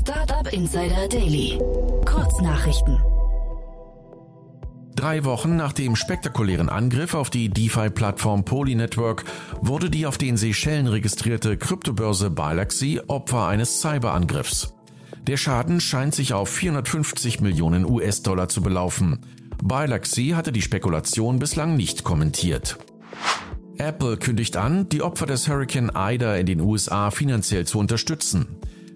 Startup 0.01 0.51
Insider 0.51 1.07
Daily. 1.07 1.57
Kurznachrichten. 2.03 3.00
Drei 4.93 5.24
Wochen 5.24 5.55
nach 5.55 5.71
dem 5.71 5.95
spektakulären 5.95 6.67
Angriff 6.67 7.13
auf 7.13 7.29
die 7.29 7.48
DeFi-Plattform 7.48 8.43
Poly 8.43 8.75
Network 8.75 9.24
wurde 9.62 9.89
die 9.89 10.05
auf 10.05 10.17
den 10.17 10.36
Seychellen 10.36 10.88
registrierte 10.88 11.55
Kryptobörse 11.55 12.29
Bilaxy 12.29 13.00
Opfer 13.07 13.48
eines 13.48 13.79
Cyberangriffs. 13.79 14.74
Der 15.27 15.37
Schaden 15.37 15.79
scheint 15.79 16.15
sich 16.15 16.33
auf 16.33 16.49
450 16.49 17.41
Millionen 17.41 17.85
US-Dollar 17.85 18.49
zu 18.49 18.61
belaufen. 18.61 19.19
Bilaxy 19.63 20.29
hatte 20.29 20.51
die 20.51 20.63
Spekulation 20.63 21.37
bislang 21.37 21.75
nicht 21.75 22.03
kommentiert. 22.03 22.79
Apple 23.77 24.17
kündigt 24.17 24.57
an, 24.57 24.89
die 24.89 25.01
Opfer 25.01 25.27
des 25.27 25.47
Hurricane 25.47 25.91
Ida 25.95 26.35
in 26.35 26.47
den 26.47 26.61
USA 26.61 27.11
finanziell 27.11 27.65
zu 27.65 27.77
unterstützen. 27.79 28.47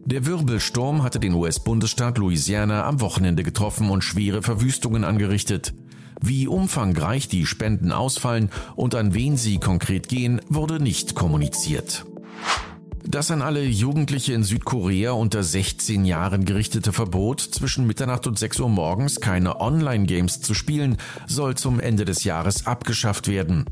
Der 0.05 0.25
Wirbelsturm 0.25 1.03
hatte 1.03 1.19
den 1.19 1.33
US-Bundesstaat 1.33 2.17
Louisiana 2.17 2.85
am 2.85 3.01
Wochenende 3.01 3.43
getroffen 3.43 3.89
und 3.89 4.03
schwere 4.03 4.43
Verwüstungen 4.43 5.03
angerichtet. 5.03 5.73
Wie 6.21 6.47
umfangreich 6.47 7.27
die 7.27 7.45
Spenden 7.45 7.91
ausfallen 7.91 8.49
und 8.75 8.95
an 8.95 9.13
wen 9.13 9.37
sie 9.37 9.59
konkret 9.59 10.07
gehen, 10.07 10.41
wurde 10.47 10.79
nicht 10.79 11.15
kommuniziert. 11.15 12.05
Das 13.07 13.29
an 13.29 13.43
alle 13.43 13.63
Jugendliche 13.63 14.33
in 14.33 14.43
Südkorea 14.43 15.11
unter 15.11 15.43
16 15.43 16.05
Jahren 16.05 16.43
gerichtete 16.43 16.91
Verbot, 16.91 17.39
zwischen 17.39 17.85
Mitternacht 17.85 18.25
und 18.25 18.39
6 18.39 18.59
Uhr 18.61 18.69
morgens 18.69 19.21
keine 19.21 19.61
Online-Games 19.61 20.41
zu 20.41 20.55
spielen, 20.55 20.97
soll 21.27 21.55
zum 21.55 21.79
Ende 21.79 22.05
des 22.05 22.23
Jahres 22.23 22.65
abgeschafft 22.65 23.27
werden. 23.27 23.65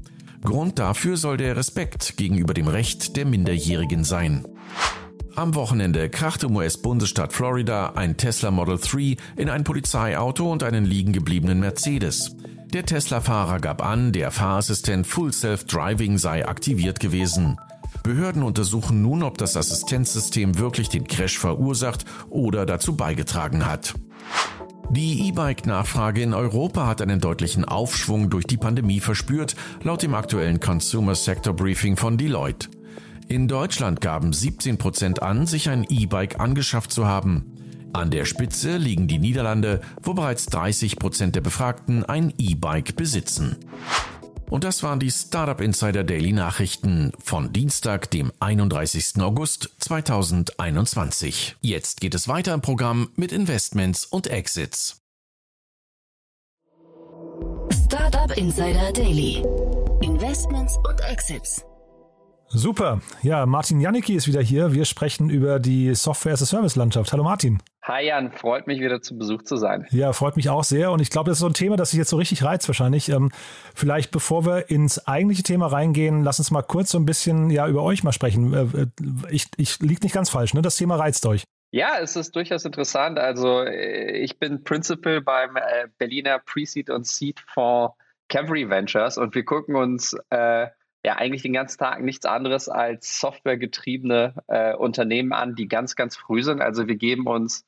Grund 0.44 0.78
dafür 0.78 1.18
soll 1.18 1.38
der 1.38 1.56
Respekt 1.56 2.16
gegenüber 2.16 2.54
dem 2.54 2.68
Recht 2.68 3.16
der 3.16 3.26
Minderjährigen 3.26 4.04
sein. 4.04 4.46
Am 5.36 5.56
Wochenende 5.56 6.10
krachte 6.10 6.46
im 6.46 6.56
US-Bundesstaat 6.56 7.34
Florida 7.34 7.94
ein 7.96 8.18
Tesla 8.18 8.52
Model 8.52 8.78
3 8.78 9.18
in 9.36 9.50
ein 9.50 9.64
Polizeiauto 9.64 10.52
und 10.52 10.62
einen 10.62 10.86
liegen 10.86 11.12
gebliebenen 11.12 11.60
Mercedes. 11.60 12.36
Der 12.72 12.86
Tesla-Fahrer 12.86 13.60
gab 13.60 13.84
an, 13.84 14.12
der 14.12 14.30
Fahrassistent 14.30 15.08
Full 15.08 15.34
Self 15.34 15.64
Driving 15.66 16.20
sei 16.20 16.48
aktiviert 16.48 17.00
gewesen. 17.00 17.58
Behörden 18.02 18.44
untersuchen 18.44 19.02
nun, 19.02 19.24
ob 19.24 19.38
das 19.38 19.56
Assistenzsystem 19.56 20.58
wirklich 20.58 20.90
den 20.90 21.08
Crash 21.08 21.38
verursacht 21.38 22.06
oder 22.30 22.66
dazu 22.66 22.96
beigetragen 22.96 23.66
hat. 23.66 23.94
Die 24.90 25.28
E-Bike-Nachfrage 25.28 26.22
in 26.22 26.34
Europa 26.34 26.86
hat 26.86 27.02
einen 27.02 27.20
deutlichen 27.20 27.66
Aufschwung 27.66 28.30
durch 28.30 28.46
die 28.46 28.58
Pandemie 28.58 29.00
verspürt, 29.00 29.56
laut 29.82 30.04
dem 30.04 30.14
aktuellen 30.14 30.60
Consumer 30.60 31.16
Sector 31.16 31.56
Briefing 31.56 31.98
von 31.98 32.18
Deloitte. 32.18 32.70
In 33.28 33.48
Deutschland 33.48 34.02
gaben 34.02 34.34
17 34.34 34.78
Prozent 34.78 35.22
an, 35.24 35.48
sich 35.48 35.70
ein 35.70 35.86
E-Bike 35.90 36.40
angeschafft 36.40 36.92
zu 36.92 37.08
haben. 37.08 37.54
An 37.94 38.12
der 38.12 38.26
Spitze 38.26 38.78
liegen 38.78 39.08
die 39.08 39.20
Niederlande, 39.20 39.82
wo 40.02 40.14
bereits 40.14 40.48
30 40.48 40.98
Prozent 40.98 41.36
der 41.36 41.42
Befragten 41.42 42.04
ein 42.04 42.34
E-Bike 42.38 42.96
besitzen. 42.96 43.56
Und 44.54 44.64
das 44.64 44.84
waren 44.84 45.00
die 45.00 45.10
Startup 45.10 45.60
Insider 45.60 46.04
Daily 46.04 46.32
Nachrichten 46.32 47.12
von 47.18 47.52
Dienstag, 47.52 48.12
dem 48.12 48.32
31. 48.40 49.20
August 49.20 49.72
2021. 49.80 51.56
Jetzt 51.62 52.02
geht 52.02 52.14
es 52.14 52.28
weiter 52.28 52.54
im 52.54 52.62
Programm 52.62 53.10
mit 53.16 53.32
Investments 53.32 54.06
und 54.06 54.28
Exits. 54.28 55.02
Startup 57.72 58.38
Insider 58.38 58.94
Daily. 58.94 59.44
Investments 60.04 60.78
und 60.88 61.02
Exits. 61.02 61.66
Super. 62.56 63.02
Ja, 63.24 63.48
Martin 63.48 63.80
Janicki 63.80 64.14
ist 64.14 64.28
wieder 64.28 64.42
hier. 64.42 64.74
Wir 64.74 64.86
sprechen 64.86 65.32
über 65.32 65.60
die 65.60 65.96
Software-as-a-Service-Landschaft. 65.96 67.12
Hallo 67.12 67.24
Martin. 67.24 67.64
Hi 67.82 68.06
Jan, 68.06 68.32
freut 68.32 68.68
mich 68.68 68.80
wieder 68.80 69.02
zu 69.02 69.18
Besuch 69.18 69.42
zu 69.42 69.58
sein. 69.58 69.88
Ja, 69.90 70.14
freut 70.14 70.36
mich 70.36 70.50
auch 70.50 70.64
sehr. 70.64 70.92
Und 70.92 71.02
ich 71.02 71.10
glaube, 71.10 71.32
das 71.32 71.38
ist 71.38 71.42
so 71.42 71.48
ein 71.48 71.56
Thema, 71.56 71.78
das 71.78 71.90
sich 71.90 71.98
jetzt 71.98 72.12
so 72.12 72.18
richtig 72.18 72.44
reizt 72.44 72.68
wahrscheinlich. 72.70 73.10
Ähm, 73.10 73.32
vielleicht 73.74 74.12
bevor 74.12 74.46
wir 74.46 74.70
ins 74.70 75.08
eigentliche 75.08 75.42
Thema 75.42 75.66
reingehen, 75.66 76.24
lass 76.24 76.38
uns 76.38 76.52
mal 76.52 76.62
kurz 76.62 76.92
so 76.92 77.00
ein 77.00 77.06
bisschen 77.06 77.50
ja, 77.50 77.68
über 77.68 77.82
euch 77.82 78.04
mal 78.04 78.12
sprechen. 78.12 78.54
Äh, 78.54 78.82
äh 78.82 78.88
ich, 79.32 79.48
ich 79.58 79.80
liegt 79.80 80.04
nicht 80.04 80.14
ganz 80.14 80.30
falsch, 80.30 80.54
ne? 80.54 80.62
Das 80.62 80.78
Thema 80.78 80.98
reizt 80.98 81.26
euch. 81.26 81.46
Ja, 81.72 81.98
es 82.00 82.16
ist 82.16 82.36
durchaus 82.36 82.66
interessant. 82.66 83.18
Also 83.18 83.64
äh, 83.64 84.12
ich 84.18 84.38
bin 84.38 84.64
Principal 84.64 85.22
beim 85.22 85.56
äh, 85.56 85.88
Berliner 85.98 86.38
Pre-Seed 86.38 86.92
und 86.92 87.08
Seed 87.08 87.40
Fonds 87.52 87.96
Cavalry 88.30 88.70
Ventures 88.70 89.18
und 89.18 89.34
wir 89.34 89.44
gucken 89.44 89.76
uns 89.76 90.16
äh, 90.30 90.68
ja 91.04 91.18
eigentlich 91.18 91.42
den 91.42 91.54
ganzen 91.54 91.78
Tag 91.78 92.02
nichts 92.02 92.26
anderes 92.26 92.70
als 92.70 93.20
softwaregetriebene 93.20 94.36
äh, 94.48 94.74
Unternehmen 94.76 95.34
an, 95.34 95.56
die 95.56 95.68
ganz, 95.68 95.96
ganz 95.96 96.16
früh 96.16 96.44
sind. 96.44 96.62
Also 96.62 96.88
wir 96.88 96.96
geben 96.96 97.28
uns 97.28 97.66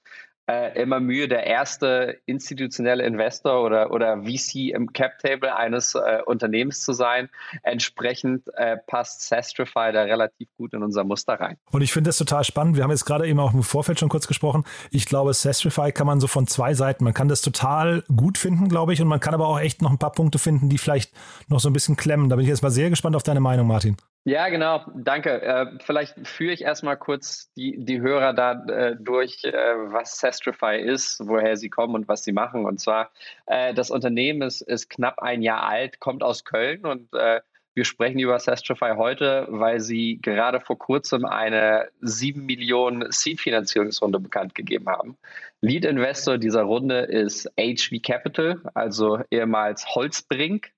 äh, 0.47 0.79
immer 0.79 0.99
Mühe, 0.99 1.27
der 1.27 1.45
erste 1.45 2.19
institutionelle 2.25 3.03
Investor 3.03 3.63
oder, 3.63 3.91
oder 3.91 4.23
VC 4.23 4.71
im 4.73 4.93
Cap-Table 4.93 5.55
eines 5.55 5.95
äh, 5.95 6.21
Unternehmens 6.25 6.81
zu 6.81 6.93
sein. 6.93 7.29
Entsprechend 7.63 8.43
äh, 8.55 8.77
passt 8.77 9.27
Sastrify 9.27 9.91
da 9.91 10.03
relativ 10.03 10.47
gut 10.57 10.73
in 10.73 10.83
unser 10.83 11.03
Muster 11.03 11.33
rein. 11.33 11.57
Und 11.71 11.81
ich 11.81 11.91
finde 11.91 12.09
das 12.09 12.17
total 12.17 12.43
spannend. 12.43 12.75
Wir 12.75 12.83
haben 12.83 12.91
jetzt 12.91 13.05
gerade 13.05 13.27
eben 13.27 13.39
auch 13.39 13.53
im 13.53 13.63
Vorfeld 13.63 13.99
schon 13.99 14.09
kurz 14.09 14.27
gesprochen. 14.27 14.63
Ich 14.91 15.05
glaube, 15.05 15.33
Sastrify 15.33 15.91
kann 15.91 16.07
man 16.07 16.19
so 16.19 16.27
von 16.27 16.47
zwei 16.47 16.73
Seiten. 16.73 17.03
Man 17.03 17.13
kann 17.13 17.27
das 17.27 17.41
total 17.41 18.03
gut 18.15 18.37
finden, 18.37 18.69
glaube 18.69 18.93
ich, 18.93 19.01
und 19.01 19.07
man 19.07 19.19
kann 19.19 19.33
aber 19.33 19.47
auch 19.47 19.59
echt 19.59 19.81
noch 19.81 19.91
ein 19.91 19.99
paar 19.99 20.11
Punkte 20.11 20.39
finden, 20.39 20.69
die 20.69 20.77
vielleicht 20.77 21.11
noch 21.47 21.59
so 21.59 21.69
ein 21.69 21.73
bisschen 21.73 21.95
klemmen. 21.95 22.29
Da 22.29 22.35
bin 22.35 22.43
ich 22.43 22.49
jetzt 22.49 22.61
mal 22.61 22.71
sehr 22.71 22.89
gespannt 22.89 23.15
auf 23.15 23.23
deine 23.23 23.39
Meinung, 23.39 23.67
Martin. 23.67 23.97
Ja, 24.27 24.49
genau, 24.49 24.83
danke. 24.95 25.39
Äh, 25.39 25.77
vielleicht 25.81 26.27
führe 26.27 26.51
ich 26.51 26.63
erstmal 26.63 26.97
kurz 26.97 27.53
die, 27.53 27.75
die 27.85 28.01
Hörer 28.01 28.33
da 28.33 28.53
äh, 28.65 28.95
durch, 28.99 29.43
äh, 29.43 29.51
was 29.51 30.17
Sestrify 30.17 30.79
ist, 30.79 31.19
woher 31.23 31.57
sie 31.57 31.69
kommen 31.69 31.93
und 31.93 32.07
was 32.07 32.23
sie 32.23 32.31
machen. 32.31 32.65
Und 32.65 32.79
zwar, 32.79 33.11
äh, 33.45 33.75
das 33.75 33.91
Unternehmen 33.91 34.41
ist, 34.41 34.61
ist 34.61 34.89
knapp 34.89 35.19
ein 35.19 35.43
Jahr 35.43 35.61
alt, 35.67 35.99
kommt 35.99 36.23
aus 36.23 36.43
Köln 36.43 36.87
und 36.87 37.13
äh, 37.13 37.41
wir 37.75 37.85
sprechen 37.85 38.17
über 38.17 38.39
Sestrify 38.39 38.93
heute, 38.95 39.45
weil 39.49 39.79
sie 39.79 40.19
gerade 40.23 40.59
vor 40.59 40.79
kurzem 40.79 41.25
eine 41.25 41.89
7 42.01 42.43
Millionen 42.43 43.11
Seed-Finanzierungsrunde 43.11 44.19
bekannt 44.19 44.55
gegeben 44.55 44.87
haben. 44.87 45.17
Lead-Investor 45.61 46.39
dieser 46.39 46.63
Runde 46.63 47.01
ist 47.01 47.47
HV 47.59 48.01
Capital, 48.01 48.59
also 48.73 49.19
ehemals 49.29 49.85
Holzbrink. 49.93 50.71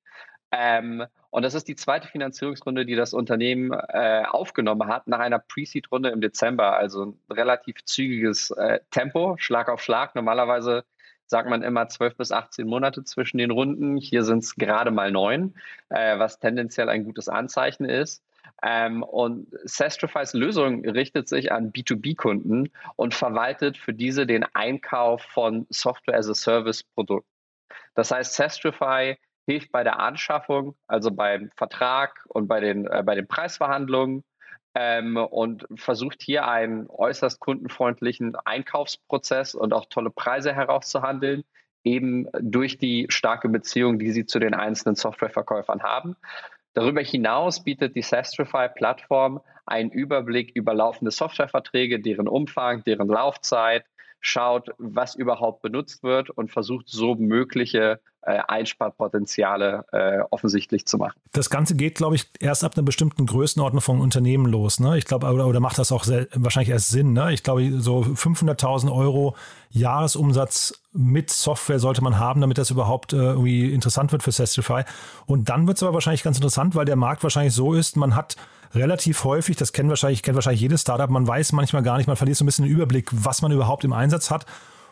Ähm, 0.51 1.06
und 1.29 1.43
das 1.43 1.53
ist 1.53 1.67
die 1.67 1.75
zweite 1.75 2.07
Finanzierungsrunde, 2.07 2.86
die 2.86 2.96
das 2.96 3.13
Unternehmen 3.13 3.72
äh, 3.72 4.24
aufgenommen 4.27 4.88
hat 4.88 5.07
nach 5.07 5.19
einer 5.19 5.39
Pre-Seed-Runde 5.39 6.10
im 6.10 6.22
Dezember. 6.22 6.77
Also 6.77 7.05
ein 7.05 7.19
relativ 7.29 7.84
zügiges 7.84 8.51
äh, 8.51 8.79
Tempo, 8.91 9.36
Schlag 9.38 9.69
auf 9.69 9.81
Schlag. 9.81 10.15
Normalerweise 10.15 10.86
sagt 11.25 11.50
man 11.50 11.63
immer 11.63 11.89
12 11.89 12.15
bis 12.15 12.31
18 12.31 12.65
Monate 12.65 13.03
zwischen 13.03 13.38
den 13.38 13.51
Runden. 13.51 13.98
Hier 13.98 14.24
sind 14.24 14.43
es 14.43 14.55
gerade 14.55 14.91
mal 14.91 15.12
neun, 15.12 15.55
äh, 15.89 16.17
was 16.17 16.39
tendenziell 16.39 16.88
ein 16.88 17.03
gutes 17.03 17.27
Anzeichen 17.27 17.86
ist. 17.86 18.24
Ähm, 18.63 19.03
und 19.03 19.50
Sastrifys 19.65 20.34
Lösung 20.34 20.88
richtet 20.88 21.27
sich 21.27 21.51
an 21.51 21.72
B2B-Kunden 21.74 22.72
und 22.96 23.13
verwaltet 23.13 23.77
für 23.77 23.93
diese 23.93 24.25
den 24.25 24.46
Einkauf 24.55 25.22
von 25.22 25.67
Software 25.69 26.17
as 26.17 26.29
a 26.29 26.34
Service-Produkten. 26.34 27.29
Das 27.93 28.12
heißt, 28.12 28.34
Sastrify 28.34 29.17
hilft 29.48 29.72
bei 29.72 29.84
der 29.84 30.00
Anschaffung, 30.00 30.75
also 30.88 31.10
beim 31.10 31.50
Vertrag 31.56 32.25
und 32.27 32.48
bei 32.48 32.60
den, 32.60 32.86
äh, 32.86 33.01
bei 33.04 33.16
den 33.16 33.27
Preisverhandlungen 33.27 34.24
ähm, 34.75 35.16
und 35.16 35.66
versucht 35.75 36.22
hier 36.22 36.48
einen 36.48 36.88
äußerst 36.89 37.39
kundenfreundlichen 37.39 38.36
Einkaufsprozess 38.36 39.55
und 39.55 39.74
auch 39.74 39.86
tolle 39.90 40.10
Preise 40.10 40.53
herauszuhandeln, 40.53 41.46
eben 41.86 42.27
durch 42.42 42.77
die 42.77 43.07
starke 43.10 43.48
Beziehung, 43.48 44.00
die 44.00 44.12
sie 44.12 44.25
zu 44.25 44.40
den 44.40 44.53
einzelnen 44.53 44.96
Softwareverkäufern 44.96 45.81
haben. 45.81 46.18
Darüber 46.74 47.01
hinaus 47.01 47.64
bietet 47.64 47.96
die 47.96 48.01
Sastrify-Plattform 48.01 49.40
einen 49.66 49.92
Überblick 49.92 50.51
über 50.55 50.74
laufende 50.74 51.12
Softwareverträge, 51.12 52.01
deren 52.01 52.27
Umfang, 52.27 52.83
deren 52.83 53.07
Laufzeit, 53.07 53.86
schaut, 54.20 54.72
was 54.77 55.16
überhaupt 55.16 55.62
benutzt 55.62 56.03
wird 56.03 56.29
und 56.29 56.51
versucht 56.51 56.90
so 56.90 57.16
mögliche 57.16 58.01
äh, 58.22 58.40
Einsparpotenziale 58.48 59.86
äh, 59.92 60.20
offensichtlich 60.32 60.86
zu 60.86 60.98
machen. 60.98 61.20
Das 61.32 61.50
Ganze 61.50 61.75
geht, 61.75 61.96
glaube 61.96 62.16
ich, 62.16 62.30
erst 62.40 62.64
ab 62.64 62.74
einer 62.75 62.84
bestimmten 62.84 63.25
Größenordnung 63.25 63.82
von 63.82 64.01
Unternehmen 64.01 64.46
los. 64.46 64.80
Ne? 64.80 64.98
Ich 64.98 65.06
glaube, 65.06 65.27
oder, 65.27 65.48
oder 65.48 65.60
macht 65.60 65.77
das 65.77 65.92
auch 65.92 66.03
sehr, 66.03 66.27
wahrscheinlich 66.34 66.70
erst 66.70 66.90
Sinn. 66.90 67.14
Ne? 67.14 67.34
Ich 67.34 67.44
glaube, 67.44 67.80
so 67.80 68.00
500.000 68.01 68.94
Euro 68.94 69.36
Jahresumsatz 69.70 70.82
mit 70.92 71.30
Software 71.30 71.80
sollte 71.80 72.03
man 72.03 72.20
haben, 72.20 72.42
damit 72.42 72.58
das 72.58 72.70
überhaupt 72.70 73.14
äh, 73.14 73.18
irgendwie 73.18 73.74
interessant 73.74 74.12
wird 74.12 74.24
für 74.24 74.32
Sestify. 74.32 74.84
Und 75.25 75.50
dann 75.50 75.68
wird 75.68 75.77
es 75.77 75.84
aber 75.84 75.94
wahrscheinlich 75.94 76.24
ganz 76.24 76.38
interessant, 76.38 76.75
weil 76.75 76.86
der 76.86 76.96
Markt 76.96 77.24
wahrscheinlich 77.24 77.53
so 77.53 77.74
ist, 77.74 77.96
man 77.96 78.16
hat 78.16 78.36
relativ 78.74 79.24
häufig, 79.24 79.56
das 79.56 79.74
kennt 79.74 79.90
wahrscheinlich, 79.90 80.24
kennt 80.24 80.36
wahrscheinlich 80.36 80.62
jedes 80.62 80.82
Startup, 80.82 81.10
man 81.10 81.27
weiß 81.27 81.53
manchmal 81.53 81.84
gar 81.84 81.98
nicht, 81.98 82.08
man 82.08 82.18
verliert 82.18 82.38
so 82.38 82.44
ein 82.44 82.48
bisschen 82.48 82.66
den 82.66 82.74
Überblick, 82.74 83.10
was 83.12 83.42
man 83.42 83.51
überhaupt 83.51 83.84
im 83.84 83.94
Einsatz 83.94 84.32
hat 84.32 84.46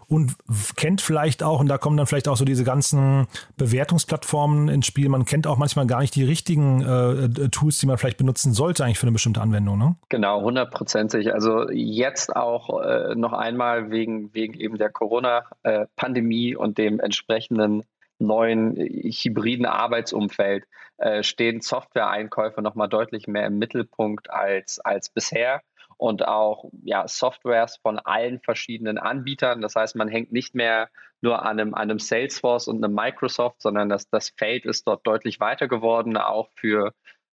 und 0.08 0.36
kennt 0.76 1.02
vielleicht 1.02 1.44
auch, 1.44 1.60
und 1.60 1.68
da 1.68 1.78
kommen 1.78 1.98
dann 1.98 2.08
vielleicht 2.08 2.28
auch 2.28 2.38
so 2.38 2.46
diese 2.46 2.64
ganzen 2.64 3.28
Bewertungsplattformen 3.58 4.70
ins 4.70 4.86
Spiel, 4.86 5.10
man 5.10 5.26
kennt 5.26 5.48
auch 5.48 5.58
manchmal 5.58 5.88
gar 5.88 6.02
nicht 6.02 6.16
die 6.16 6.24
richtigen 6.24 6.82
äh, 6.82 7.50
Tools, 7.50 7.78
die 7.80 7.86
man 7.86 7.98
vielleicht 7.98 8.18
benutzen 8.18 8.54
sollte 8.54 8.84
eigentlich 8.84 9.00
für 9.00 9.08
eine 9.08 9.14
bestimmte 9.14 9.42
Anwendung. 9.42 9.78
Ne? 9.78 9.96
Genau, 10.10 10.42
hundertprozentig. 10.42 11.34
Also 11.34 11.70
jetzt 11.70 12.36
auch 12.36 12.82
äh, 12.82 13.16
noch 13.16 13.34
einmal 13.34 13.92
wegen, 13.92 14.34
wegen 14.34 14.54
eben 14.54 14.78
der 14.78 14.90
Corona-Pandemie 14.90 16.52
äh, 16.52 16.56
und 16.56 16.78
dem 16.78 17.00
entsprechenden 17.00 17.84
neuen 18.20 18.76
hybriden 18.76 19.66
Arbeitsumfeld 19.66 20.66
äh, 20.98 21.24
stehen 21.24 21.62
Software-Einkäufe 21.62 22.62
nochmal 22.62 22.88
deutlich 22.88 23.28
mehr 23.28 23.48
im 23.48 23.58
Mittelpunkt 23.58 24.30
als, 24.30 24.80
als 24.80 25.10
bisher 25.10 25.62
und 25.98 26.28
auch 26.28 26.70
ja, 26.84 27.08
Softwares 27.08 27.78
von 27.78 28.00
allen 28.00 28.40
verschiedenen 28.40 28.98
Anbietern. 28.98 29.62
Das 29.62 29.76
heißt, 29.76 29.96
man 29.96 30.08
hängt 30.08 30.32
nicht 30.32 30.56
mehr 30.56 30.90
nur 31.22 31.42
an 31.42 31.60
einem, 31.60 31.74
an 31.74 31.90
einem 31.90 32.00
Salesforce 32.00 32.68
und 32.68 32.84
einem 32.84 32.94
Microsoft, 32.94 33.62
sondern 33.62 33.90
das, 33.90 34.10
das 34.10 34.30
Feld 34.30 34.66
ist 34.66 34.88
dort 34.88 35.06
deutlich 35.08 35.40
weiter 35.40 35.68
geworden, 35.68 36.18
auch 36.18 36.50
für 36.56 36.94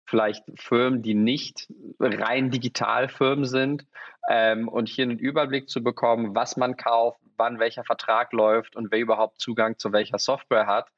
vielleicht 0.06 0.44
Firmen, 0.56 1.02
die 1.02 1.14
nicht 1.14 1.68
rein 2.00 2.50
digital 2.50 3.10
Firmen 3.10 3.46
sind 3.46 3.86
ähm, 4.30 4.68
und 4.68 4.88
hier 4.88 5.04
einen 5.04 5.20
Überblick 5.20 5.70
zu 5.70 5.84
bekommen, 5.84 6.34
was 6.34 6.58
man 6.58 6.78
kauft, 6.78 7.20
wann 7.36 7.60
welcher 7.60 7.84
Vertrag 7.84 8.34
läuft 8.34 8.76
und 8.76 8.92
wer 8.92 9.00
überhaupt 9.00 9.40
Zugang 9.40 9.78
zu 9.78 9.92
welcher 9.92 10.18
Software 10.18 10.66
hat, 10.66 10.90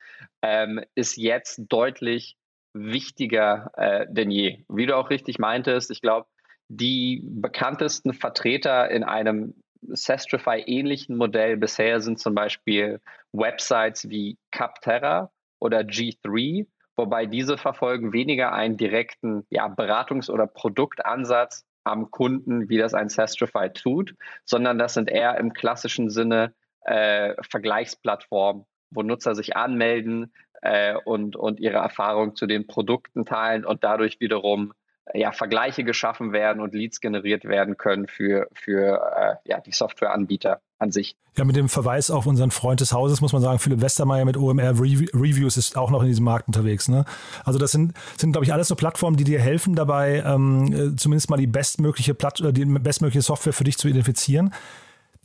ähm, 0.42 0.84
ist 0.96 1.18
jetzt 1.18 1.62
deutlich 1.70 2.38
wichtiger 2.74 3.72
äh, 3.78 4.06
denn 4.10 4.30
je. 4.32 4.64
Wie 4.70 4.86
du 4.86 4.96
auch 4.96 5.10
richtig 5.10 5.40
meintest, 5.40 5.90
ich 5.92 6.02
glaube, 6.02 6.28
die 6.70 7.22
bekanntesten 7.24 8.14
Vertreter 8.14 8.90
in 8.90 9.04
einem 9.04 9.56
Sestrify-ähnlichen 9.82 11.18
Modell 11.18 11.58
bisher 11.58 12.00
sind 12.02 12.20
zum 12.20 12.36
Beispiel 12.36 13.02
Websites 13.32 14.10
wie 14.10 14.38
Capterra 14.52 15.32
oder 15.60 15.80
G3, 15.80 16.68
wobei 16.96 17.26
diese 17.26 17.58
verfolgen 17.58 18.14
weniger 18.14 18.54
einen 18.54 18.78
direkten 18.78 19.46
ja, 19.50 19.68
Beratungs- 19.68 20.30
oder 20.30 20.48
Produktansatz 20.48 21.66
am 21.84 22.12
Kunden, 22.12 22.70
wie 22.70 22.78
das 22.78 22.94
ein 22.94 23.10
Sestrify 23.10 23.70
tut, 23.74 24.14
sondern 24.46 24.78
das 24.78 24.94
sind 24.94 25.10
eher 25.10 25.38
im 25.38 25.54
klassischen 25.54 26.10
Sinne 26.10 26.54
äh, 26.82 27.34
Vergleichsplattformen, 27.50 28.66
wo 28.92 29.02
Nutzer 29.02 29.34
sich 29.34 29.56
anmelden 29.56 30.34
äh, 30.62 30.96
und, 31.06 31.36
und 31.36 31.60
ihre 31.60 31.78
Erfahrung 31.78 32.36
zu 32.36 32.46
den 32.46 32.68
Produkten 32.68 33.26
teilen 33.26 33.66
und 33.66 33.84
dadurch 33.84 34.20
wiederum 34.20 34.74
ja, 35.14 35.32
Vergleiche 35.32 35.84
geschaffen 35.84 36.32
werden 36.32 36.62
und 36.62 36.74
Leads 36.74 37.02
generiert 37.02 37.46
werden 37.46 37.78
können 37.78 38.08
für, 38.08 38.48
für 38.54 39.40
äh, 39.46 39.50
ja, 39.50 39.60
die 39.60 39.72
Softwareanbieter 39.72 40.62
an 40.78 40.92
sich. 40.92 41.16
Ja, 41.38 41.46
mit 41.46 41.56
dem 41.56 41.70
Verweis 41.70 42.12
auf 42.12 42.26
unseren 42.26 42.52
Freund 42.52 42.82
des 42.82 42.94
Hauses 42.94 43.22
muss 43.22 43.34
man 43.34 43.42
sagen, 43.42 43.60
Philipp 43.60 43.82
Westermeier 43.82 44.26
mit 44.26 44.38
OMR 44.38 44.80
Reviews 44.80 45.58
ist 45.58 45.78
auch 45.78 45.90
noch 45.90 46.02
in 46.02 46.08
diesem 46.08 46.26
Markt 46.26 46.48
unterwegs. 46.48 46.88
Ne? 46.88 47.06
Also 47.44 47.60
das 47.60 47.72
sind, 47.72 47.94
sind 48.18 48.32
glaube 48.32 48.46
ich, 48.46 48.54
alles 48.54 48.68
so 48.68 48.76
Plattformen, 48.76 49.18
die 49.18 49.24
dir 49.24 49.40
helfen 49.40 49.76
dabei, 49.76 50.24
ähm, 50.26 50.96
zumindest 50.98 51.30
mal 51.30 51.38
die 51.38 51.48
bestmögliche, 51.48 52.14
Platt 52.14 52.42
die 52.52 52.66
bestmögliche 52.66 53.22
Software 53.22 53.54
für 53.54 53.64
dich 53.64 53.78
zu 53.78 53.88
identifizieren. 53.88 54.54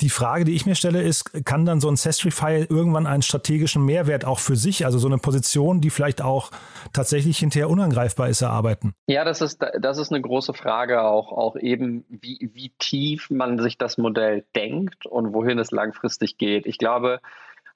Die 0.01 0.11
Frage, 0.11 0.45
die 0.45 0.55
ich 0.55 0.67
mir 0.67 0.75
stelle, 0.75 1.03
ist, 1.03 1.45
kann 1.45 1.65
dann 1.65 1.81
so 1.81 1.89
ein 1.89 1.97
Sestrify 1.97 2.67
irgendwann 2.69 3.07
einen 3.07 3.23
strategischen 3.23 3.85
Mehrwert 3.85 4.25
auch 4.25 4.41
für 4.41 4.57
sich, 4.57 4.85
also 4.85 4.99
so 4.99 5.07
eine 5.07 5.19
Position, 5.19 5.81
die 5.81 5.91
vielleicht 5.91 6.21
auch 6.21 6.51
tatsächlich 6.93 7.39
hinterher 7.39 7.71
unangreifbar 7.71 8.29
ist, 8.29 8.43
erarbeiten? 8.43 8.95
Ja, 9.07 9.25
das 9.25 9.41
ist, 9.41 9.65
das 9.79 9.99
ist 9.99 10.11
eine 10.11 10.21
große 10.21 10.53
Frage 10.53 11.03
auch, 11.03 11.31
auch 11.31 11.57
eben, 11.57 12.05
wie, 12.09 12.51
wie 12.53 12.73
tief 12.79 13.31
man 13.31 13.61
sich 13.61 13.79
das 13.79 13.97
Modell 13.97 14.45
denkt 14.57 15.07
und 15.07 15.33
wohin 15.33 15.61
es 15.61 15.71
langfristig 15.71 16.39
geht. 16.39 16.67
Ich 16.67 16.79
glaube, 16.79 17.21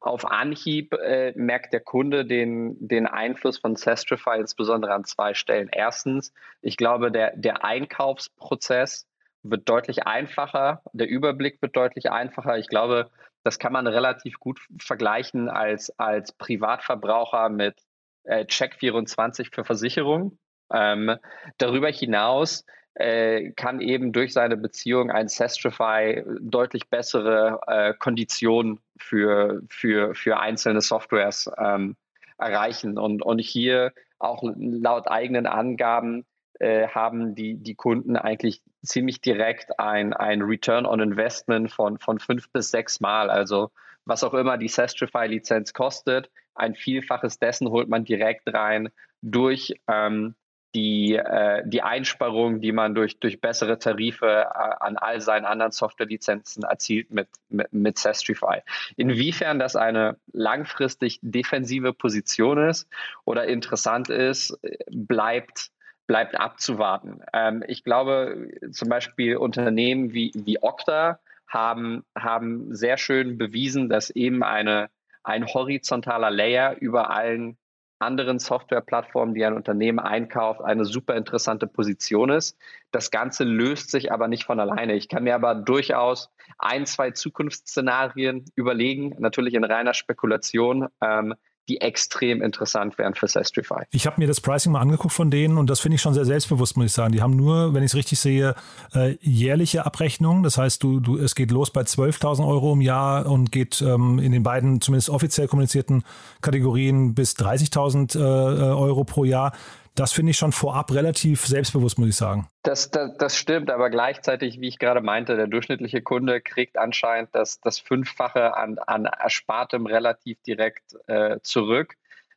auf 0.00 0.24
Anhieb 0.24 0.94
äh, 0.94 1.32
merkt 1.36 1.72
der 1.72 1.80
Kunde 1.80 2.24
den, 2.24 2.76
den 2.86 3.06
Einfluss 3.06 3.58
von 3.58 3.76
Sestrify 3.76 4.38
insbesondere 4.38 4.92
an 4.92 5.04
zwei 5.04 5.34
Stellen. 5.34 5.68
Erstens, 5.70 6.32
ich 6.62 6.76
glaube, 6.76 7.10
der, 7.10 7.36
der 7.36 7.64
Einkaufsprozess 7.64 9.06
wird 9.50 9.68
deutlich 9.68 10.06
einfacher, 10.06 10.82
der 10.92 11.08
Überblick 11.08 11.60
wird 11.62 11.76
deutlich 11.76 12.10
einfacher. 12.10 12.58
Ich 12.58 12.68
glaube, 12.68 13.10
das 13.44 13.58
kann 13.58 13.72
man 13.72 13.86
relativ 13.86 14.38
gut 14.40 14.60
vergleichen 14.78 15.48
als, 15.48 15.90
als 15.98 16.32
Privatverbraucher 16.32 17.48
mit 17.48 17.80
äh, 18.24 18.44
Check24 18.44 19.54
für 19.54 19.64
Versicherung. 19.64 20.38
Ähm, 20.72 21.16
darüber 21.56 21.88
hinaus 21.88 22.64
äh, 22.94 23.52
kann 23.52 23.80
eben 23.80 24.12
durch 24.12 24.32
seine 24.32 24.56
Beziehung 24.56 25.10
ein 25.10 25.28
Sestrify 25.28 26.24
deutlich 26.40 26.90
bessere 26.90 27.60
äh, 27.66 27.94
Konditionen 27.94 28.80
für, 28.98 29.62
für, 29.70 30.14
für 30.14 30.40
einzelne 30.40 30.80
Softwares 30.80 31.50
ähm, 31.58 31.96
erreichen. 32.38 32.98
Und, 32.98 33.22
und 33.22 33.38
hier 33.38 33.92
auch 34.18 34.42
laut 34.56 35.08
eigenen 35.08 35.46
Angaben 35.46 36.26
äh, 36.58 36.88
haben 36.88 37.34
die, 37.34 37.54
die 37.54 37.74
Kunden 37.74 38.16
eigentlich 38.16 38.62
ziemlich 38.82 39.20
direkt 39.20 39.78
ein, 39.78 40.12
ein 40.12 40.42
Return 40.42 40.86
on 40.86 41.00
Investment 41.00 41.70
von, 41.72 41.98
von 41.98 42.18
fünf 42.18 42.50
bis 42.50 42.70
sechs 42.70 43.00
Mal. 43.00 43.30
Also 43.30 43.70
was 44.04 44.24
auch 44.24 44.34
immer 44.34 44.56
die 44.56 44.68
Sestrify-Lizenz 44.68 45.72
kostet, 45.72 46.30
ein 46.54 46.74
Vielfaches 46.74 47.38
dessen 47.38 47.68
holt 47.68 47.88
man 47.88 48.04
direkt 48.04 48.52
rein 48.52 48.88
durch 49.22 49.74
ähm, 49.86 50.34
die, 50.74 51.14
äh, 51.14 51.62
die 51.66 51.82
Einsparung, 51.82 52.60
die 52.60 52.72
man 52.72 52.94
durch, 52.94 53.18
durch 53.20 53.40
bessere 53.40 53.78
Tarife 53.78 54.26
äh, 54.26 54.74
an 54.80 54.96
all 54.96 55.20
seinen 55.20 55.44
anderen 55.44 55.72
Softwarelizenzen 55.72 56.62
erzielt 56.62 57.10
mit, 57.10 57.28
mit, 57.48 57.72
mit 57.72 57.98
Sestrify. 57.98 58.60
Inwiefern 58.96 59.58
das 59.58 59.76
eine 59.76 60.18
langfristig 60.32 61.20
defensive 61.22 61.92
Position 61.92 62.58
ist 62.68 62.88
oder 63.24 63.46
interessant 63.46 64.08
ist, 64.10 64.58
bleibt 64.90 65.70
bleibt 66.08 66.40
abzuwarten. 66.40 67.20
Ähm, 67.32 67.62
ich 67.68 67.84
glaube, 67.84 68.50
zum 68.72 68.88
Beispiel 68.88 69.36
Unternehmen 69.36 70.12
wie, 70.12 70.32
wie 70.34 70.60
Okta 70.60 71.20
haben, 71.46 72.04
haben 72.16 72.74
sehr 72.74 72.96
schön 72.96 73.38
bewiesen, 73.38 73.88
dass 73.88 74.10
eben 74.10 74.42
eine, 74.42 74.88
ein 75.22 75.46
horizontaler 75.46 76.30
Layer 76.30 76.76
über 76.80 77.10
allen 77.10 77.56
anderen 78.00 78.38
Softwareplattformen, 78.38 79.34
die 79.34 79.44
ein 79.44 79.54
Unternehmen 79.54 79.98
einkauft, 79.98 80.60
eine 80.62 80.84
super 80.84 81.16
interessante 81.16 81.66
Position 81.66 82.30
ist. 82.30 82.56
Das 82.90 83.10
Ganze 83.10 83.44
löst 83.44 83.90
sich 83.90 84.12
aber 84.12 84.28
nicht 84.28 84.44
von 84.44 84.60
alleine. 84.60 84.94
Ich 84.94 85.08
kann 85.08 85.24
mir 85.24 85.34
aber 85.34 85.54
durchaus 85.56 86.30
ein, 86.58 86.86
zwei 86.86 87.10
Zukunftsszenarien 87.10 88.44
überlegen, 88.54 89.16
natürlich 89.18 89.54
in 89.54 89.64
reiner 89.64 89.94
Spekulation, 89.94 90.88
ähm, 91.02 91.34
die 91.68 91.80
extrem 91.80 92.42
interessant 92.42 92.98
wären 92.98 93.14
für 93.14 93.28
Sestrify. 93.28 93.82
Ich 93.90 94.06
habe 94.06 94.20
mir 94.20 94.26
das 94.26 94.40
Pricing 94.40 94.72
mal 94.72 94.80
angeguckt 94.80 95.12
von 95.12 95.30
denen 95.30 95.58
und 95.58 95.68
das 95.68 95.80
finde 95.80 95.96
ich 95.96 96.02
schon 96.02 96.14
sehr 96.14 96.24
selbstbewusst, 96.24 96.76
muss 96.76 96.86
ich 96.86 96.92
sagen. 96.92 97.12
Die 97.12 97.20
haben 97.20 97.36
nur, 97.36 97.74
wenn 97.74 97.82
ich 97.82 97.90
es 97.92 97.94
richtig 97.94 98.18
sehe, 98.18 98.54
äh, 98.94 99.16
jährliche 99.20 99.84
Abrechnungen. 99.84 100.42
Das 100.42 100.58
heißt, 100.58 100.82
du, 100.82 101.00
du, 101.00 101.18
es 101.18 101.34
geht 101.34 101.50
los 101.50 101.70
bei 101.70 101.82
12.000 101.82 102.46
Euro 102.46 102.72
im 102.72 102.80
Jahr 102.80 103.26
und 103.26 103.52
geht 103.52 103.82
ähm, 103.82 104.18
in 104.18 104.32
den 104.32 104.42
beiden 104.42 104.80
zumindest 104.80 105.10
offiziell 105.10 105.46
kommunizierten 105.46 106.04
Kategorien 106.40 107.14
bis 107.14 107.36
30.000 107.36 108.18
äh, 108.18 108.22
Euro 108.22 109.04
pro 109.04 109.24
Jahr. 109.24 109.52
Das 109.98 110.12
finde 110.12 110.30
ich 110.30 110.36
schon 110.36 110.52
vorab 110.52 110.94
relativ 110.94 111.44
selbstbewusst, 111.44 111.98
muss 111.98 112.10
ich 112.10 112.16
sagen. 112.16 112.46
Das, 112.62 112.92
das, 112.92 113.16
das, 113.18 113.36
stimmt, 113.36 113.68
aber 113.68 113.90
gleichzeitig, 113.90 114.60
wie 114.60 114.68
ich 114.68 114.78
gerade 114.78 115.00
meinte, 115.00 115.34
der 115.36 115.48
durchschnittliche 115.48 116.02
Kunde 116.02 116.40
kriegt 116.40 116.78
anscheinend 116.78 117.30
das, 117.34 117.60
das 117.60 117.80
Fünffache 117.80 118.56
an, 118.56 118.78
an 118.78 119.06
Erspartem 119.06 119.86
relativ 119.86 120.40
direkt 120.42 120.94
äh, 121.08 121.40
zurück. 121.42 121.96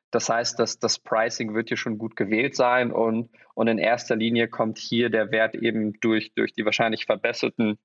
Das 0.09 0.27
heißt, 0.27 0.57
dass 0.57 0.79
das 0.79 0.97
Pricing 0.97 1.53
wird 1.53 1.67
hier 1.67 1.77
schon 1.77 1.99
gut 1.99 2.15
gewählt 2.15 2.55
sein 2.55 2.91
und, 2.91 3.29
und 3.53 3.67
in 3.67 3.77
erster 3.77 4.15
Linie 4.15 4.47
kommt 4.47 4.79
hier 4.79 5.11
der 5.11 5.29
Wert 5.29 5.53
eben 5.53 5.99
durch, 5.99 6.33
durch 6.33 6.53
die 6.53 6.65
wahrscheinlich 6.65 7.05
verbesserten 7.05 7.77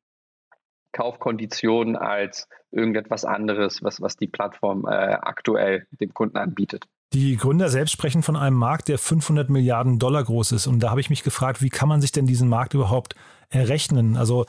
Kaufkonditionen 0.93 1.97
als 1.97 2.49
irgendetwas 2.71 3.27
anderes, 3.27 3.83
was, 3.83 4.01
was 4.01 4.17
die 4.17 4.27
Plattform 4.27 4.87
äh, 4.87 4.95
aktuell 4.95 5.87
dem 5.91 6.15
Kunden 6.15 6.39
anbietet. 6.39 6.87
Die 7.17 7.39
Gründer 7.39 7.71
selbst 7.71 7.93
sprechen 7.93 8.23
von 8.23 8.37
einem 8.37 8.59
Markt, 8.59 8.89
der 8.89 8.99
500 8.99 9.49
Milliarden 9.49 9.99
Dollar 9.99 10.23
groß 10.23 10.53
ist. 10.53 10.67
Und 10.67 10.81
da 10.81 10.91
habe 10.91 11.01
ich 11.01 11.09
mich 11.09 11.23
gefragt, 11.23 11.63
wie 11.63 11.71
kann 11.71 11.89
man 11.89 12.03
sich 12.03 12.13
denn 12.13 12.27
diesen 12.27 12.47
Markt 12.47 12.75
überhaupt 12.75 13.15
errechnen? 13.49 14.19
Also 14.19 14.45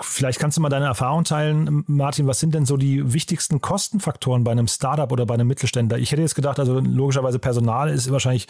vielleicht 0.00 0.38
kannst 0.38 0.56
du 0.56 0.62
mal 0.62 0.70
deine 0.70 0.86
Erfahrung 0.86 1.24
teilen, 1.24 1.84
Martin. 1.88 2.26
Was 2.26 2.40
sind 2.40 2.54
denn 2.54 2.64
so 2.64 2.78
die 2.78 3.12
wichtigsten 3.12 3.60
Kostenfaktoren 3.60 4.44
bei 4.44 4.50
einem 4.50 4.66
Startup 4.66 5.12
oder 5.12 5.26
bei 5.26 5.34
einem 5.34 5.46
Mittelständler? 5.46 5.98
Ich 5.98 6.10
hätte 6.10 6.22
jetzt 6.22 6.34
gedacht, 6.34 6.58
also 6.58 6.80
logischerweise 6.80 7.38
Personal 7.38 7.90
ist 7.90 8.10
wahrscheinlich 8.10 8.46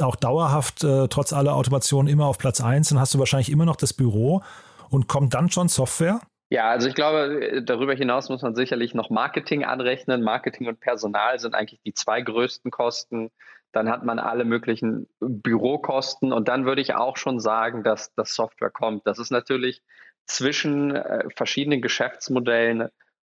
auch 0.00 0.14
dauerhaft, 0.14 0.84
äh, 0.84 1.08
trotz 1.08 1.32
aller 1.32 1.56
Automation, 1.56 2.06
immer 2.06 2.26
auf 2.26 2.38
Platz 2.38 2.60
1. 2.60 2.90
Dann 2.90 3.00
hast 3.00 3.14
du 3.14 3.18
wahrscheinlich 3.18 3.50
immer 3.50 3.64
noch 3.64 3.74
das 3.74 3.94
Büro 3.94 4.42
und 4.90 5.08
kommt 5.08 5.34
dann 5.34 5.50
schon 5.50 5.66
Software? 5.66 6.20
Ja, 6.52 6.68
also 6.68 6.86
ich 6.86 6.94
glaube, 6.94 7.62
darüber 7.64 7.94
hinaus 7.94 8.28
muss 8.28 8.42
man 8.42 8.54
sicherlich 8.54 8.92
noch 8.92 9.08
Marketing 9.08 9.64
anrechnen. 9.64 10.22
Marketing 10.22 10.68
und 10.68 10.80
Personal 10.80 11.38
sind 11.38 11.54
eigentlich 11.54 11.80
die 11.80 11.94
zwei 11.94 12.20
größten 12.20 12.70
Kosten. 12.70 13.30
Dann 13.72 13.88
hat 13.88 14.04
man 14.04 14.18
alle 14.18 14.44
möglichen 14.44 15.08
Bürokosten 15.18 16.30
und 16.30 16.48
dann 16.48 16.66
würde 16.66 16.82
ich 16.82 16.94
auch 16.94 17.16
schon 17.16 17.40
sagen, 17.40 17.82
dass 17.82 18.12
das 18.16 18.34
Software 18.34 18.68
kommt. 18.68 19.06
Das 19.06 19.18
ist 19.18 19.30
natürlich 19.30 19.80
zwischen 20.26 20.94
äh, 20.94 21.24
verschiedenen 21.34 21.80
Geschäftsmodellen 21.80 22.90